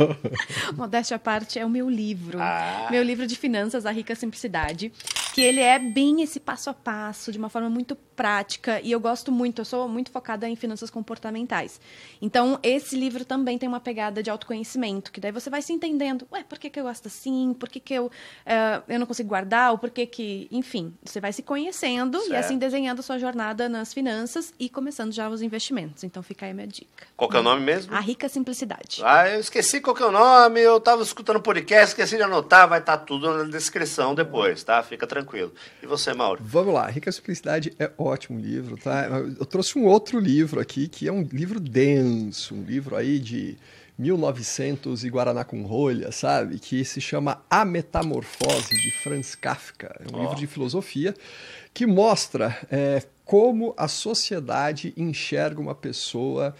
Modéstia 0.75 1.15
à 1.15 1.19
parte 1.19 1.59
é 1.59 1.65
o 1.65 1.69
meu 1.69 1.89
livro, 1.89 2.39
ah. 2.39 2.87
meu 2.89 3.03
livro 3.03 3.27
de 3.27 3.35
finanças, 3.35 3.85
a 3.85 3.91
rica 3.91 4.15
simplicidade, 4.15 4.91
que 5.31 5.41
ele 5.41 5.59
é 5.59 5.79
bem 5.79 6.21
esse 6.21 6.39
passo 6.39 6.69
a 6.69 6.73
passo, 6.73 7.31
de 7.31 7.37
uma 7.37 7.49
forma 7.49 7.69
muito 7.69 7.95
prática 7.95 8.79
e 8.83 8.91
eu 8.91 8.99
gosto 8.99 9.31
muito, 9.31 9.61
eu 9.61 9.65
sou 9.65 9.87
muito 9.87 10.11
focada 10.11 10.47
em 10.47 10.55
finanças 10.55 10.89
comportamentais. 10.89 11.79
Então, 12.21 12.59
esse 12.61 12.95
livro 12.95 13.25
também 13.25 13.57
tem 13.57 13.67
uma 13.67 13.79
pegada 13.79 14.21
de 14.21 14.29
autoconhecimento, 14.29 15.11
que 15.11 15.19
daí 15.19 15.31
você 15.31 15.49
vai 15.49 15.61
se 15.61 15.73
entendendo, 15.73 16.27
ué, 16.31 16.43
por 16.43 16.59
que, 16.59 16.69
que 16.69 16.79
eu 16.79 16.83
gosto 16.83 17.07
assim? 17.07 17.55
Por 17.57 17.69
que, 17.69 17.79
que 17.79 17.93
eu, 17.93 18.05
uh, 18.05 18.83
eu 18.87 18.99
não 18.99 19.07
consigo 19.07 19.29
guardar? 19.29 19.71
Ou 19.71 19.77
por 19.77 19.89
que 19.89 20.05
que... 20.05 20.47
Enfim, 20.51 20.93
você 21.03 21.19
vai 21.19 21.33
se 21.33 21.41
conhecendo 21.41 22.19
certo. 22.19 22.33
e 22.33 22.35
assim 22.35 22.57
desenhando 22.57 23.01
sua 23.01 23.17
jornada 23.17 23.67
nas 23.67 23.93
finanças 23.93 24.53
e 24.59 24.69
começando 24.69 25.11
já 25.11 25.29
os 25.29 25.41
investimentos. 25.41 26.03
Então, 26.03 26.21
fica 26.21 26.45
aí 26.45 26.51
a 26.51 26.53
minha 26.53 26.67
dica. 26.67 27.07
Qual 27.15 27.29
que 27.29 27.37
é 27.37 27.39
o 27.39 27.43
nome 27.43 27.63
mesmo? 27.63 27.93
A 27.95 27.99
Rica 27.99 28.29
Simplicidade. 28.29 29.01
Ah, 29.03 29.29
eu 29.29 29.39
esqueci 29.39 29.79
qual 29.81 29.95
que 29.95 30.03
é 30.03 30.05
o 30.05 30.11
nome, 30.11 30.59
eu 30.59 30.77
estava 30.77 31.01
escutando 31.01 31.37
o 31.37 31.41
podcast, 31.41 31.87
esqueci 31.87 32.17
de 32.17 32.23
anotar, 32.23 32.67
vai 32.67 32.79
estar 32.79 32.97
tá 32.97 33.03
tudo 33.03 33.35
na 33.35 33.43
descrição 33.45 34.13
depois, 34.13 34.63
tá? 34.63 34.83
Fica 34.83 35.07
tranquilo. 35.07 35.20
E 35.81 35.85
você, 35.85 36.13
Mauro? 36.13 36.41
Vamos 36.43 36.73
lá, 36.73 36.87
Rica 36.87 37.11
Simplicidade 37.11 37.73
é 37.79 37.91
ótimo 37.97 38.39
livro, 38.39 38.77
tá? 38.77 39.07
Eu 39.39 39.45
trouxe 39.45 39.77
um 39.77 39.85
outro 39.85 40.19
livro 40.19 40.59
aqui, 40.59 40.87
que 40.87 41.07
é 41.07 41.11
um 41.11 41.23
livro 41.23 41.59
denso, 41.59 42.55
um 42.55 42.63
livro 42.63 42.95
aí 42.95 43.19
de 43.19 43.57
1900 43.97 45.03
e 45.03 45.09
Guaraná 45.09 45.43
com 45.43 45.63
rolha, 45.63 46.11
sabe? 46.11 46.57
Que 46.59 46.83
se 46.83 46.99
chama 46.99 47.43
A 47.49 47.63
Metamorfose, 47.63 48.69
de 48.81 48.91
Franz 48.91 49.35
Kafka. 49.35 49.95
É 49.99 50.15
um 50.15 50.19
oh. 50.19 50.21
livro 50.21 50.35
de 50.35 50.47
filosofia 50.47 51.13
que 51.73 51.85
mostra 51.85 52.57
é, 52.71 53.03
como 53.23 53.73
a 53.77 53.87
sociedade 53.87 54.93
enxerga 54.97 55.61
uma 55.61 55.75
pessoa 55.75 56.55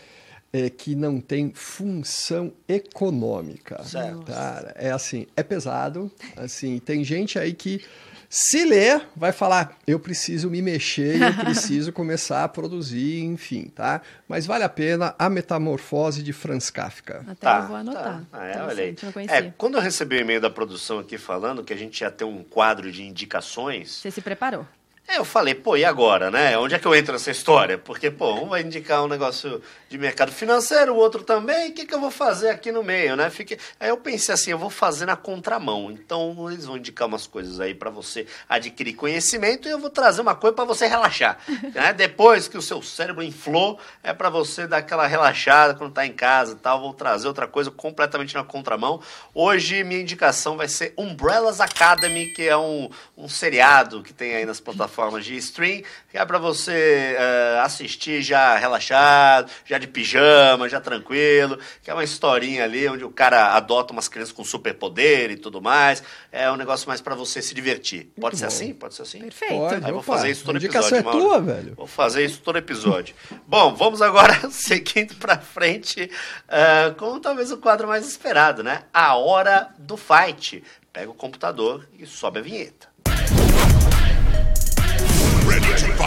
é, 0.54 0.70
que 0.70 0.96
não 0.96 1.20
tem 1.20 1.52
função 1.54 2.54
econômica. 2.68 3.82
Certo. 3.84 4.24
Cara, 4.26 4.74
é 4.78 4.92
assim, 4.92 5.26
é 5.36 5.44
pesado. 5.44 6.12
Assim, 6.36 6.80
tem 6.80 7.04
gente 7.04 7.40
aí 7.40 7.54
que 7.54 7.84
Se 8.34 8.64
ler, 8.64 9.10
vai 9.14 9.34
falar, 9.34 9.78
eu 9.86 10.00
preciso 10.00 10.50
me 10.50 10.62
mexer, 10.62 11.22
eu 11.22 11.34
preciso 11.44 11.92
começar 11.92 12.46
a 12.46 12.48
produzir, 12.48 13.26
enfim, 13.26 13.66
tá? 13.66 14.02
Mas 14.26 14.46
vale 14.46 14.64
a 14.64 14.70
pena 14.70 15.14
a 15.20 15.30
metamorfose 15.30 16.24
de 16.24 16.32
Franz 16.32 16.70
Kafka. 16.70 17.26
Até 17.28 17.36
tá, 17.36 17.60
eu 17.60 17.68
vou 17.68 17.76
anotar. 17.76 18.04
Tá. 18.04 18.24
Ah, 18.32 18.48
é, 18.48 18.62
olha 18.64 18.84
aí. 18.86 18.96
É, 19.28 19.52
quando 19.58 19.76
eu 19.76 19.82
recebi 19.82 20.16
o 20.16 20.22
e-mail 20.22 20.40
da 20.40 20.50
produção 20.50 21.00
aqui 21.00 21.18
falando 21.18 21.62
que 21.62 21.74
a 21.74 21.76
gente 21.76 22.00
ia 22.00 22.10
ter 22.10 22.24
um 22.24 22.42
quadro 22.42 22.90
de 22.90 23.04
indicações. 23.04 23.92
Você 23.92 24.10
se 24.10 24.22
preparou? 24.22 24.66
Eu 25.14 25.26
falei, 25.26 25.54
pô, 25.54 25.76
e 25.76 25.84
agora, 25.84 26.32
né? 26.32 26.58
Onde 26.58 26.74
é 26.74 26.80
que 26.80 26.86
eu 26.88 26.96
entro 26.96 27.12
nessa 27.12 27.32
história? 27.32 27.78
Porque, 27.78 28.10
pô, 28.10 28.34
um 28.36 28.48
vai 28.48 28.62
indicar 28.62 29.04
um 29.04 29.10
negócio 29.10 29.62
de 29.90 29.98
mercado 29.98 30.32
financeiro, 30.32 30.94
o 30.94 30.96
outro 30.96 31.22
também, 31.22 31.70
o 31.70 31.74
que, 31.74 31.86
que 31.86 31.94
eu 31.94 32.00
vou 32.00 32.10
fazer 32.10 32.50
aqui 32.50 32.72
no 32.72 32.82
meio, 32.82 33.18
né? 33.18 33.30
Fique... 33.30 33.58
Aí 33.78 33.90
eu 33.90 33.98
pensei 33.98 34.34
assim, 34.34 34.52
eu 34.52 34.58
vou 34.58 34.70
fazer 34.70 35.06
na 35.06 35.18
contramão. 35.18 35.92
Então, 35.92 36.50
eles 36.50 36.66
vão 36.66 36.78
indicar 36.78 37.10
umas 37.10 37.28
coisas 37.28 37.60
aí 37.60 37.76
para 37.76 37.90
você 37.90 38.26
adquirir 38.48 38.94
conhecimento 38.94 39.68
e 39.68 39.72
eu 39.72 39.80
vou 39.80 39.90
trazer 39.90 40.22
uma 40.22 40.34
coisa 40.34 40.56
para 40.56 40.64
você 40.64 40.88
relaxar. 40.88 41.40
né? 41.76 41.92
Depois 41.92 42.48
que 42.48 42.58
o 42.58 42.62
seu 42.62 42.82
cérebro 42.82 43.22
inflou, 43.22 43.78
é 44.02 44.14
para 44.14 44.30
você 44.30 44.66
dar 44.66 44.78
aquela 44.78 45.06
relaxada 45.06 45.74
quando 45.74 45.92
tá 45.92 46.06
em 46.06 46.14
casa 46.14 46.54
e 46.54 46.56
tal. 46.56 46.80
Vou 46.80 46.94
trazer 46.94 47.28
outra 47.28 47.48
coisa 47.48 47.70
completamente 47.70 48.34
na 48.34 48.46
contramão. 48.46 49.02
Hoje, 49.34 49.84
minha 49.84 50.00
indicação 50.00 50.56
vai 50.56 50.70
ser 50.70 50.94
Umbrellas 50.98 51.60
Academy, 51.60 52.28
que 52.28 52.48
é 52.48 52.56
um, 52.56 52.90
um 53.18 53.28
seriado 53.28 54.02
que 54.02 54.14
tem 54.14 54.36
aí 54.36 54.46
nas 54.46 54.62
plataformas 54.62 55.01
de 55.22 55.36
stream, 55.38 55.82
que 56.10 56.18
é 56.18 56.26
para 56.26 56.38
você 56.38 57.16
uh, 57.18 57.62
assistir 57.62 58.22
já 58.22 58.58
relaxado, 58.58 59.50
já 59.66 59.78
de 59.78 59.88
pijama, 59.88 60.70
já 60.70 60.80
tranquilo, 60.80 61.58
que 61.82 61.90
é 61.90 61.94
uma 61.94 62.04
historinha 62.04 62.64
ali 62.64 62.88
onde 62.88 63.04
o 63.04 63.10
cara 63.10 63.56
adota 63.56 63.94
umas 63.94 64.08
crianças 64.08 64.34
com 64.34 64.44
superpoder 64.44 65.32
e 65.32 65.36
tudo 65.36 65.62
mais. 65.62 66.04
É 66.32 66.52
um 66.52 66.56
negócio 66.56 66.88
mais 66.88 67.02
para 67.02 67.16
você 67.16 67.42
se 67.42 67.54
divertir. 67.54 68.06
Muito 68.06 68.22
Pode 68.22 68.36
bom. 68.36 68.40
ser 68.40 68.46
assim? 68.46 68.74
Pode 68.74 68.94
ser 68.94 69.02
assim? 69.02 69.20
Perfeito. 69.20 69.54
Pode, 69.56 69.86
Aí 69.86 69.92
vou 69.92 70.04
fazer 70.04 70.30
isso 70.30 70.44
todo 70.44 70.58
episódio. 70.58 70.96
É 70.98 71.02
tua, 71.02 71.42
velho. 71.42 71.74
Vou 71.76 71.88
fazer 71.88 72.26
isso 72.26 72.40
todo 72.42 72.58
episódio. 72.58 73.16
bom, 73.48 73.74
vamos 73.74 74.02
agora 74.02 74.34
seguindo 74.52 75.16
para 75.16 75.40
frente 75.40 76.10
uh, 76.48 76.94
com 76.96 77.20
talvez 77.20 77.52
o 77.52 77.58
quadro 77.58 77.88
mais 77.88 78.08
esperado, 78.08 78.64
né? 78.64 78.84
A 78.94 79.16
hora 79.16 79.70
do 79.78 79.98
fight. 79.98 80.64
Pega 80.94 81.10
o 81.10 81.14
computador 81.14 81.88
e 81.98 82.06
sobe 82.06 82.40
a 82.40 82.42
vinheta. 82.42 82.91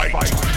Fight. 0.09 0.54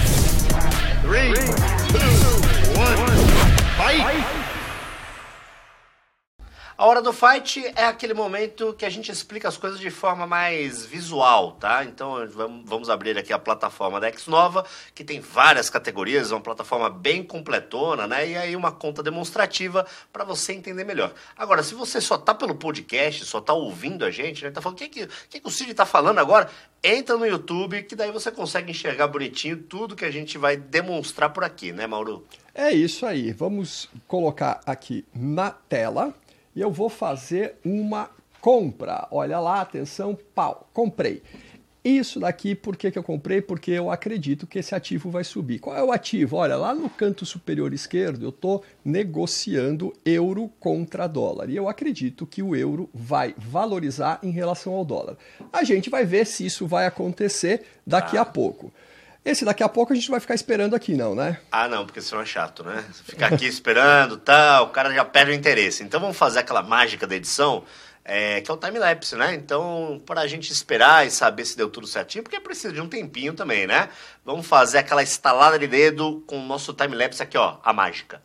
A 6.78 6.86
hora 6.86 7.02
do 7.02 7.12
fight 7.12 7.72
é 7.74 7.86
aquele 7.86 8.14
momento 8.14 8.72
que 8.72 8.86
a 8.86 8.88
gente 8.88 9.10
explica 9.10 9.48
as 9.48 9.56
coisas 9.56 9.80
de 9.80 9.90
forma 9.90 10.28
mais 10.28 10.86
visual, 10.86 11.56
tá? 11.58 11.84
Então 11.84 12.24
vamos 12.64 12.88
abrir 12.88 13.18
aqui 13.18 13.32
a 13.32 13.38
plataforma 13.38 13.98
da 13.98 14.08
Xnova, 14.12 14.64
que 14.94 15.02
tem 15.02 15.18
várias 15.18 15.68
categorias, 15.68 16.30
é 16.30 16.36
uma 16.36 16.40
plataforma 16.40 16.88
bem 16.88 17.24
completona, 17.24 18.06
né? 18.06 18.28
E 18.28 18.36
aí 18.36 18.54
uma 18.54 18.70
conta 18.70 19.02
demonstrativa 19.02 19.84
para 20.12 20.22
você 20.22 20.52
entender 20.52 20.84
melhor. 20.84 21.12
Agora, 21.36 21.64
se 21.64 21.74
você 21.74 22.00
só 22.00 22.16
tá 22.16 22.32
pelo 22.32 22.54
podcast, 22.54 23.24
só 23.24 23.40
tá 23.40 23.52
ouvindo 23.52 24.04
a 24.04 24.10
gente, 24.12 24.44
né? 24.44 24.52
Tá 24.52 24.62
falando, 24.62 24.78
o 24.78 24.78
que, 24.78 24.88
que, 24.88 25.08
que, 25.28 25.40
que 25.40 25.48
o 25.48 25.50
Cid 25.50 25.74
tá 25.74 25.84
falando 25.84 26.20
agora? 26.20 26.48
Entra 26.80 27.16
no 27.16 27.26
YouTube, 27.26 27.82
que 27.82 27.96
daí 27.96 28.12
você 28.12 28.30
consegue 28.30 28.70
enxergar 28.70 29.08
bonitinho 29.08 29.56
tudo 29.56 29.96
que 29.96 30.04
a 30.04 30.12
gente 30.12 30.38
vai 30.38 30.56
demonstrar 30.56 31.30
por 31.30 31.42
aqui, 31.42 31.72
né, 31.72 31.88
Mauro? 31.88 32.24
É 32.54 32.70
isso 32.70 33.04
aí. 33.04 33.32
Vamos 33.32 33.88
colocar 34.06 34.60
aqui 34.64 35.04
na 35.12 35.50
tela 35.50 36.14
e 36.54 36.60
eu 36.60 36.70
vou 36.70 36.88
fazer 36.88 37.56
uma 37.64 38.10
compra. 38.40 39.06
Olha 39.10 39.38
lá, 39.38 39.60
atenção, 39.60 40.16
pau, 40.34 40.68
comprei. 40.72 41.22
Isso 41.84 42.20
daqui, 42.20 42.54
por 42.54 42.76
que, 42.76 42.90
que 42.90 42.98
eu 42.98 43.02
comprei? 43.02 43.40
Porque 43.40 43.70
eu 43.70 43.90
acredito 43.90 44.46
que 44.46 44.58
esse 44.58 44.74
ativo 44.74 45.10
vai 45.10 45.24
subir. 45.24 45.58
Qual 45.58 45.76
é 45.76 45.82
o 45.82 45.92
ativo? 45.92 46.36
Olha, 46.36 46.56
lá 46.56 46.74
no 46.74 46.90
canto 46.90 47.24
superior 47.24 47.72
esquerdo 47.72 48.24
eu 48.24 48.28
estou 48.30 48.62
negociando 48.84 49.92
euro 50.04 50.50
contra 50.60 51.06
dólar. 51.06 51.48
E 51.48 51.56
eu 51.56 51.68
acredito 51.68 52.26
que 52.26 52.42
o 52.42 52.54
euro 52.54 52.90
vai 52.92 53.34
valorizar 53.38 54.18
em 54.22 54.30
relação 54.30 54.74
ao 54.74 54.84
dólar. 54.84 55.16
A 55.52 55.64
gente 55.64 55.88
vai 55.88 56.04
ver 56.04 56.26
se 56.26 56.44
isso 56.44 56.66
vai 56.66 56.84
acontecer 56.84 57.62
daqui 57.86 58.16
ah. 58.16 58.22
a 58.22 58.24
pouco. 58.24 58.72
Esse 59.28 59.44
daqui 59.44 59.62
a 59.62 59.68
pouco 59.68 59.92
a 59.92 59.94
gente 59.94 60.10
vai 60.10 60.20
ficar 60.20 60.34
esperando 60.34 60.74
aqui, 60.74 60.94
não, 60.94 61.14
né? 61.14 61.38
Ah, 61.52 61.68
não, 61.68 61.84
porque 61.84 62.00
senão 62.00 62.22
é 62.22 62.24
chato, 62.24 62.64
né? 62.64 62.82
Ficar 63.04 63.26
aqui 63.26 63.44
esperando, 63.46 64.16
tal, 64.16 64.64
o 64.64 64.68
cara 64.70 64.90
já 64.90 65.04
perde 65.04 65.32
o 65.32 65.34
interesse. 65.34 65.82
Então 65.84 66.00
vamos 66.00 66.16
fazer 66.16 66.38
aquela 66.38 66.62
mágica 66.62 67.06
da 67.06 67.14
edição, 67.14 67.62
é, 68.02 68.40
que 68.40 68.50
é 68.50 68.54
o 68.54 68.56
time-lapse, 68.56 69.14
né? 69.16 69.34
Então, 69.34 70.00
para 70.06 70.22
a 70.22 70.26
gente 70.26 70.50
esperar 70.50 71.06
e 71.06 71.10
saber 71.10 71.44
se 71.44 71.58
deu 71.58 71.68
tudo 71.68 71.86
certinho, 71.86 72.24
porque 72.24 72.40
precisa 72.40 72.72
de 72.72 72.80
um 72.80 72.88
tempinho 72.88 73.34
também, 73.34 73.66
né? 73.66 73.90
Vamos 74.24 74.46
fazer 74.46 74.78
aquela 74.78 75.02
estalada 75.02 75.58
de 75.58 75.66
dedo 75.66 76.24
com 76.26 76.38
o 76.38 76.46
nosso 76.46 76.72
time-lapse 76.72 77.22
aqui, 77.22 77.36
ó, 77.36 77.58
a 77.62 77.70
mágica. 77.70 78.22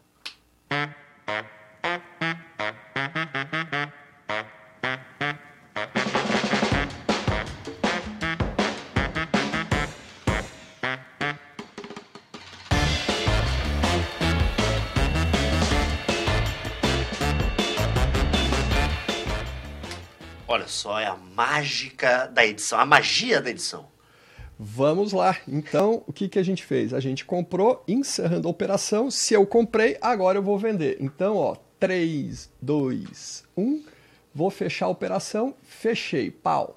Olha 20.64 20.70
só, 20.70 20.98
é 20.98 21.08
a 21.08 21.18
mágica 21.18 22.26
da 22.28 22.46
edição, 22.46 22.80
a 22.80 22.86
magia 22.86 23.42
da 23.42 23.50
edição. 23.50 23.86
Vamos 24.58 25.12
lá. 25.12 25.36
Então, 25.46 26.02
o 26.08 26.14
que, 26.14 26.30
que 26.30 26.40
a 26.40 26.44
gente 26.44 26.64
fez? 26.64 26.94
A 26.94 27.02
gente 27.02 27.26
comprou, 27.26 27.84
encerrando 27.86 28.48
a 28.48 28.52
operação. 28.52 29.12
Se 29.12 29.34
eu 29.34 29.46
comprei, 29.46 29.98
agora 30.00 30.38
eu 30.38 30.42
vou 30.42 30.58
vender. 30.58 30.96
Então, 31.02 31.36
ó, 31.36 31.58
3, 31.82 32.50
2, 32.62 33.44
1. 33.58 33.84
Vou 34.34 34.50
fechar 34.50 34.86
a 34.86 34.90
operação. 34.90 35.54
Fechei. 35.64 36.32
Pau. 36.32 36.76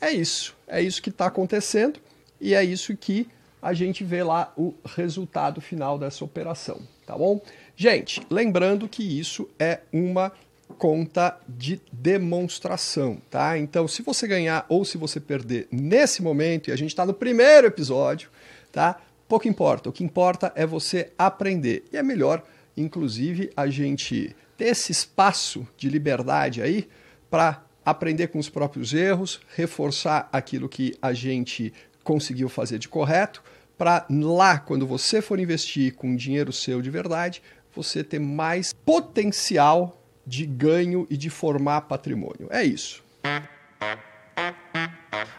É 0.00 0.10
isso. 0.10 0.56
É 0.66 0.80
isso 0.80 1.02
que 1.02 1.10
está 1.10 1.26
acontecendo. 1.26 2.00
E 2.40 2.54
é 2.54 2.64
isso 2.64 2.96
que 2.96 3.28
a 3.60 3.74
gente 3.74 4.04
vê 4.04 4.22
lá 4.22 4.54
o 4.56 4.72
resultado 4.86 5.60
final 5.60 5.98
dessa 5.98 6.24
operação. 6.24 6.80
Tá 7.04 7.14
bom? 7.14 7.42
Gente, 7.76 8.22
lembrando 8.30 8.88
que 8.88 9.02
isso 9.02 9.46
é 9.58 9.80
uma 9.92 10.32
conta 10.76 11.38
de 11.48 11.80
demonstração, 11.92 13.20
tá? 13.30 13.58
Então, 13.58 13.88
se 13.88 14.02
você 14.02 14.26
ganhar 14.26 14.66
ou 14.68 14.84
se 14.84 14.98
você 14.98 15.18
perder 15.18 15.66
nesse 15.70 16.22
momento, 16.22 16.68
e 16.68 16.72
a 16.72 16.76
gente 16.76 16.90
está 16.90 17.06
no 17.06 17.14
primeiro 17.14 17.66
episódio, 17.66 18.30
tá? 18.70 19.00
Pouco 19.26 19.48
importa. 19.48 19.88
O 19.88 19.92
que 19.92 20.04
importa 20.04 20.52
é 20.54 20.66
você 20.66 21.12
aprender. 21.18 21.84
E 21.92 21.96
é 21.96 22.02
melhor, 22.02 22.42
inclusive, 22.76 23.50
a 23.56 23.66
gente 23.68 24.34
ter 24.56 24.66
esse 24.66 24.92
espaço 24.92 25.66
de 25.76 25.88
liberdade 25.88 26.60
aí 26.62 26.88
para 27.30 27.62
aprender 27.84 28.28
com 28.28 28.38
os 28.38 28.48
próprios 28.48 28.92
erros, 28.92 29.40
reforçar 29.54 30.28
aquilo 30.32 30.68
que 30.68 30.94
a 31.00 31.12
gente 31.12 31.72
conseguiu 32.04 32.48
fazer 32.48 32.78
de 32.78 32.88
correto, 32.88 33.42
para 33.76 34.04
lá, 34.10 34.58
quando 34.58 34.86
você 34.86 35.22
for 35.22 35.38
investir 35.38 35.94
com 35.94 36.16
dinheiro 36.16 36.52
seu 36.52 36.82
de 36.82 36.90
verdade, 36.90 37.40
você 37.74 38.02
ter 38.02 38.18
mais 38.18 38.72
potencial 38.72 39.97
de 40.28 40.44
ganho 40.44 41.06
e 41.08 41.16
de 41.16 41.30
formar 41.30 41.82
patrimônio. 41.82 42.48
É 42.50 42.62
isso. 42.62 43.02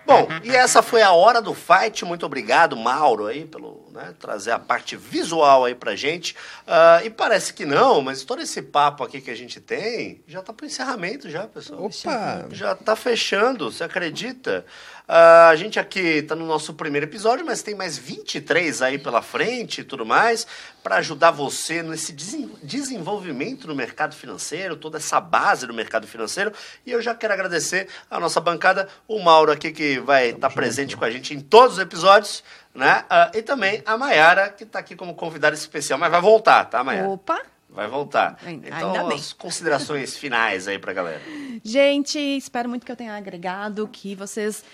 Bom, 0.06 0.28
e 0.44 0.50
essa 0.50 0.82
foi 0.82 1.04
a 1.04 1.12
hora 1.12 1.40
do 1.40 1.54
fight. 1.54 2.04
Muito 2.04 2.26
obrigado, 2.26 2.76
Mauro, 2.76 3.28
aí, 3.28 3.46
pelo 3.46 3.88
né, 3.92 4.16
trazer 4.20 4.50
a 4.50 4.58
parte 4.58 4.96
visual 4.96 5.66
aí 5.66 5.76
pra 5.76 5.96
gente. 5.96 6.36
Uh, 6.66 7.06
e 7.06 7.12
parece 7.12 7.54
que 7.54 7.64
não, 7.64 8.02
mas 8.02 8.24
todo 8.24 8.42
esse 8.42 8.60
papo 8.64 9.04
aqui 9.04 9.22
que 9.22 9.30
a 9.30 9.36
gente 9.36 9.62
tem 9.62 10.24
já 10.28 10.42
tá 10.42 10.52
pro 10.52 10.66
encerramento 10.66 11.30
já, 11.30 11.48
pessoal. 11.48 11.86
Opa! 11.86 12.48
Já 12.52 12.74
tá 12.74 12.96
fechando, 12.96 13.72
você 13.72 13.84
acredita? 13.84 14.66
Uh, 15.10 15.50
a 15.50 15.56
gente 15.56 15.80
aqui 15.80 16.00
está 16.00 16.36
no 16.36 16.46
nosso 16.46 16.72
primeiro 16.76 17.08
episódio, 17.08 17.44
mas 17.44 17.64
tem 17.64 17.74
mais 17.74 17.98
23 17.98 18.84
aí 18.84 19.00
pela 19.00 19.24
frente 19.24 19.82
e 19.82 19.84
tudo 19.84 20.06
mais, 20.06 20.46
para 20.84 20.98
ajudar 20.98 21.32
você 21.32 21.82
nesse 21.82 22.14
desenvolvimento 22.14 23.68
no 23.68 23.74
mercado 23.74 24.14
financeiro, 24.14 24.76
toda 24.76 25.00
essa 25.00 25.20
base 25.20 25.66
do 25.66 25.74
mercado 25.74 26.06
financeiro. 26.06 26.54
E 26.86 26.92
eu 26.92 27.02
já 27.02 27.16
quero 27.16 27.34
agradecer 27.34 27.88
a 28.08 28.20
nossa 28.20 28.40
bancada, 28.40 28.88
o 29.08 29.18
Mauro 29.18 29.52
aqui, 29.52 29.72
que 29.72 30.00
vai 30.00 30.28
estar 30.28 30.48
tá 30.48 30.54
presente 30.54 30.96
com 30.96 31.04
a 31.04 31.10
gente 31.10 31.34
em 31.34 31.40
todos 31.40 31.78
os 31.78 31.80
episódios, 31.80 32.44
né? 32.76 33.04
Uh, 33.10 33.36
e 33.36 33.42
também 33.42 33.82
a 33.88 33.98
Mayara, 33.98 34.50
que 34.50 34.64
está 34.64 34.78
aqui 34.78 34.96
como 34.96 35.16
convidada 35.16 35.56
especial, 35.56 35.98
mas 35.98 36.12
vai 36.12 36.22
voltar, 36.22 36.66
tá, 36.66 36.84
Mayara? 36.84 37.10
Opa! 37.10 37.42
Vai 37.80 37.88
voltar. 37.88 38.38
Então, 38.46 39.10
as 39.10 39.32
considerações 39.32 40.18
finais 40.18 40.68
aí 40.68 40.78
pra 40.78 40.92
galera. 40.92 41.22
Gente, 41.64 42.20
espero 42.20 42.68
muito 42.68 42.86
que 42.86 42.92
eu 42.92 42.96
tenha 42.96 43.16
agregado, 43.16 43.88
que 43.88 44.16
vocês 44.16 44.66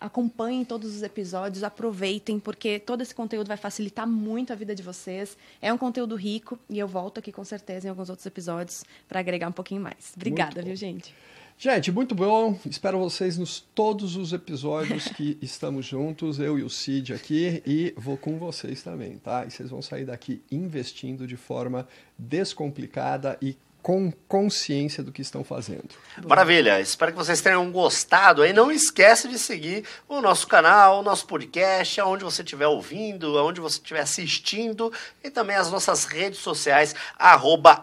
acompanhem 0.00 0.64
todos 0.64 0.96
os 0.96 1.02
episódios, 1.02 1.62
aproveitem, 1.62 2.40
porque 2.40 2.78
todo 2.78 3.02
esse 3.02 3.14
conteúdo 3.14 3.48
vai 3.48 3.58
facilitar 3.58 4.08
muito 4.08 4.50
a 4.50 4.56
vida 4.56 4.74
de 4.74 4.82
vocês. 4.82 5.36
É 5.60 5.70
um 5.70 5.76
conteúdo 5.76 6.16
rico 6.16 6.58
e 6.70 6.78
eu 6.78 6.88
volto 6.88 7.18
aqui 7.18 7.30
com 7.30 7.44
certeza 7.44 7.86
em 7.86 7.90
alguns 7.90 8.08
outros 8.08 8.24
episódios 8.24 8.82
para 9.06 9.20
agregar 9.20 9.48
um 9.48 9.52
pouquinho 9.52 9.82
mais. 9.82 10.14
Obrigada, 10.16 10.62
viu, 10.62 10.74
gente? 10.74 11.14
Gente, 11.56 11.92
muito 11.92 12.14
bom. 12.14 12.58
Espero 12.68 12.98
vocês 12.98 13.38
nos 13.38 13.60
todos 13.74 14.16
os 14.16 14.32
episódios 14.32 15.08
que 15.08 15.38
estamos 15.42 15.86
juntos, 15.86 16.38
eu 16.38 16.58
e 16.58 16.62
o 16.62 16.68
Cid 16.68 17.14
aqui, 17.14 17.62
e 17.64 17.94
vou 17.96 18.16
com 18.16 18.38
vocês 18.38 18.82
também, 18.82 19.18
tá? 19.18 19.46
E 19.46 19.50
vocês 19.50 19.70
vão 19.70 19.80
sair 19.80 20.04
daqui 20.04 20.42
investindo 20.50 21.26
de 21.26 21.36
forma 21.36 21.86
descomplicada 22.18 23.38
e 23.40 23.56
com 23.84 24.10
consciência 24.26 25.02
do 25.02 25.12
que 25.12 25.20
estão 25.20 25.44
fazendo. 25.44 25.90
Maravilha, 26.26 26.80
espero 26.80 27.12
que 27.12 27.18
vocês 27.18 27.42
tenham 27.42 27.70
gostado. 27.70 28.40
Aí 28.40 28.50
não 28.50 28.72
esquece 28.72 29.28
de 29.28 29.38
seguir 29.38 29.84
o 30.08 30.22
nosso 30.22 30.46
canal, 30.46 31.00
o 31.00 31.02
nosso 31.02 31.26
podcast, 31.26 32.00
aonde 32.00 32.24
você 32.24 32.40
estiver 32.40 32.66
ouvindo, 32.66 33.36
aonde 33.36 33.60
você 33.60 33.76
estiver 33.76 34.00
assistindo 34.00 34.90
e 35.22 35.28
também 35.28 35.54
as 35.54 35.70
nossas 35.70 36.06
redes 36.06 36.38
sociais, 36.38 36.94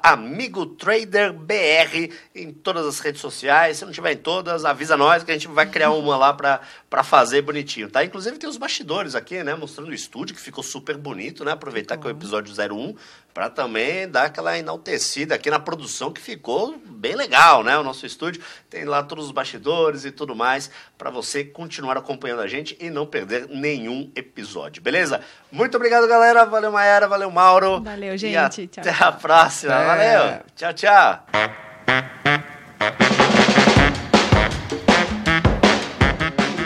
AmigoTraderBR 0.02 2.12
em 2.34 2.52
todas 2.52 2.88
as 2.88 3.00
redes 3.00 3.22
sociais. 3.22 3.78
Se 3.78 3.86
não 3.86 3.92
tiver 3.92 4.14
em 4.14 4.18
todas, 4.18 4.66
avisa 4.66 4.98
nós 4.98 5.24
que 5.24 5.30
a 5.30 5.36
gente 5.36 5.50
vai 5.50 5.70
criar 5.70 5.92
uma 5.92 6.18
lá 6.18 6.34
para 6.34 7.04
fazer 7.04 7.44
bonitinho, 7.44 7.92
tá? 7.92 8.04
Inclusive 8.04 8.40
tem 8.40 8.50
os 8.50 8.58
bastidores 8.58 9.14
aqui, 9.14 9.44
né, 9.44 9.54
mostrando 9.54 9.92
o 9.92 9.94
estúdio 9.94 10.36
que 10.36 10.42
ficou 10.42 10.64
super 10.64 10.98
bonito, 10.98 11.46
né? 11.46 11.52
Aproveitar 11.52 11.96
que 11.96 12.08
é 12.08 12.10
o 12.10 12.12
episódio 12.12 12.56
01 12.56 12.96
para 13.36 13.52
também 13.52 14.10
dar 14.10 14.26
aquela 14.26 14.58
enaltecida 14.58 15.36
aqui 15.36 15.50
na 15.50 15.60
produção 15.60 15.91
que 16.12 16.22
ficou 16.22 16.78
bem 16.86 17.16
legal, 17.16 17.64
né? 17.64 17.78
O 17.78 17.84
nosso 17.84 18.06
estúdio 18.06 18.42
tem 18.70 18.86
lá 18.86 19.04
todos 19.04 19.26
os 19.26 19.32
bastidores 19.32 20.06
e 20.06 20.12
tudo 20.12 20.36
mais 20.36 20.70
para 20.98 21.10
você 21.10 21.44
continuar 21.44 21.98
acompanhando 21.98 22.42
a 22.42 22.48
gente 22.48 22.78
e 22.80 22.90
não 22.90 23.06
perder 23.06 23.48
nenhum 23.50 24.12
episódio, 24.16 24.82
beleza? 24.82 25.22
Muito 25.52 25.76
obrigado, 25.76 26.08
galera. 26.08 26.46
Valeu, 26.46 26.72
Maera. 26.72 27.08
Valeu, 27.08 27.30
Mauro. 27.30 27.82
Valeu, 27.82 28.18
gente. 28.18 28.62
E 28.62 28.80
até 28.80 28.94
tchau. 28.94 29.08
a 29.08 29.12
próxima. 29.12 29.74
É. 29.74 29.86
Valeu. 29.86 30.42
Tchau, 30.56 30.74
tchau. 30.74 31.26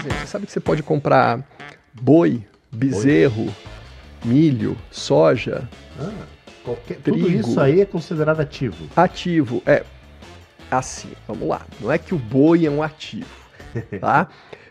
Você 0.03 0.27
sabe 0.27 0.45
que 0.45 0.51
você 0.51 0.59
pode 0.59 0.83
comprar 0.83 1.43
boi, 1.93 2.45
bezerro, 2.71 3.45
boi. 3.45 3.53
milho, 4.23 4.77
soja. 4.91 5.67
Ah 5.99 6.34
Qualquer, 6.65 6.97
tudo 6.97 7.29
isso 7.29 7.59
aí 7.59 7.79
é 7.79 7.85
considerado 7.85 8.39
ativo. 8.39 8.87
Ativo, 8.95 9.61
é. 9.67 9.83
Assim, 10.71 11.11
vamos 11.27 11.47
lá. 11.47 11.61
Não 11.79 11.91
é 11.91 11.99
que 11.99 12.15
o 12.15 12.17
boi 12.17 12.65
é 12.65 12.69
um 12.69 12.81
ativo, 12.81 13.29
tá? 14.01 14.27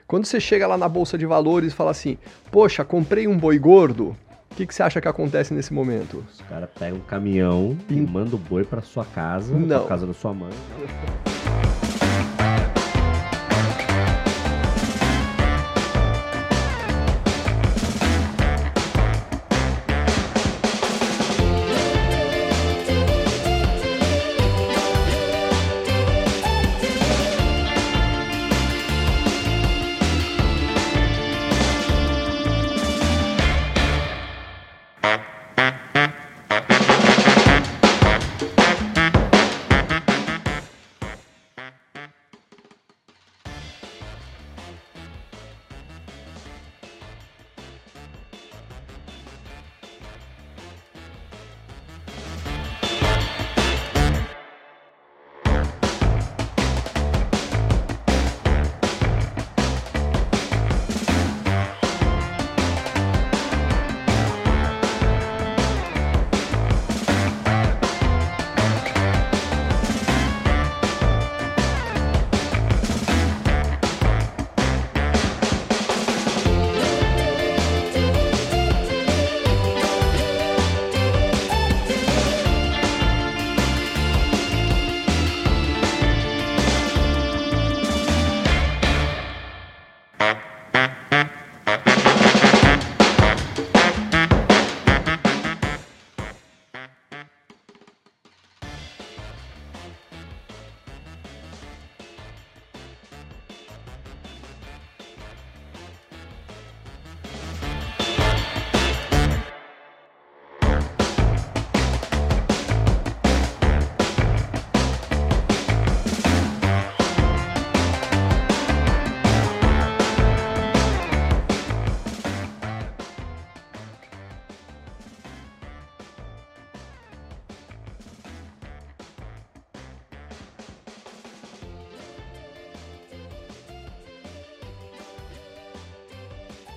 Quando 0.07 0.27
você 0.27 0.41
chega 0.41 0.67
lá 0.67 0.77
na 0.77 0.89
bolsa 0.89 1.17
de 1.17 1.25
valores 1.25 1.73
e 1.73 1.77
fala 1.77 1.93
assim, 1.93 2.19
poxa, 2.51 2.85
comprei 2.85 3.29
um 3.29 3.39
boi 3.39 3.59
gordo, 3.59 4.17
o 4.51 4.55
que, 4.57 4.67
que 4.67 4.75
você 4.75 4.83
acha 4.83 5.01
que 5.01 5.09
acontece 5.09 5.55
nesse 5.55 5.73
momento? 5.73 6.25
Os 6.31 6.41
caras 6.43 6.69
pegam 6.77 6.99
um 6.99 7.03
caminhão 7.03 7.79
e 7.89 7.95
mandam 7.95 8.35
o 8.35 8.39
boi 8.39 8.65
para 8.65 8.83
sua 8.83 9.05
casa, 9.05 9.55
pra 9.57 9.81
casa 9.81 10.07
da 10.07 10.13
sua 10.13 10.35
mãe. 10.35 10.53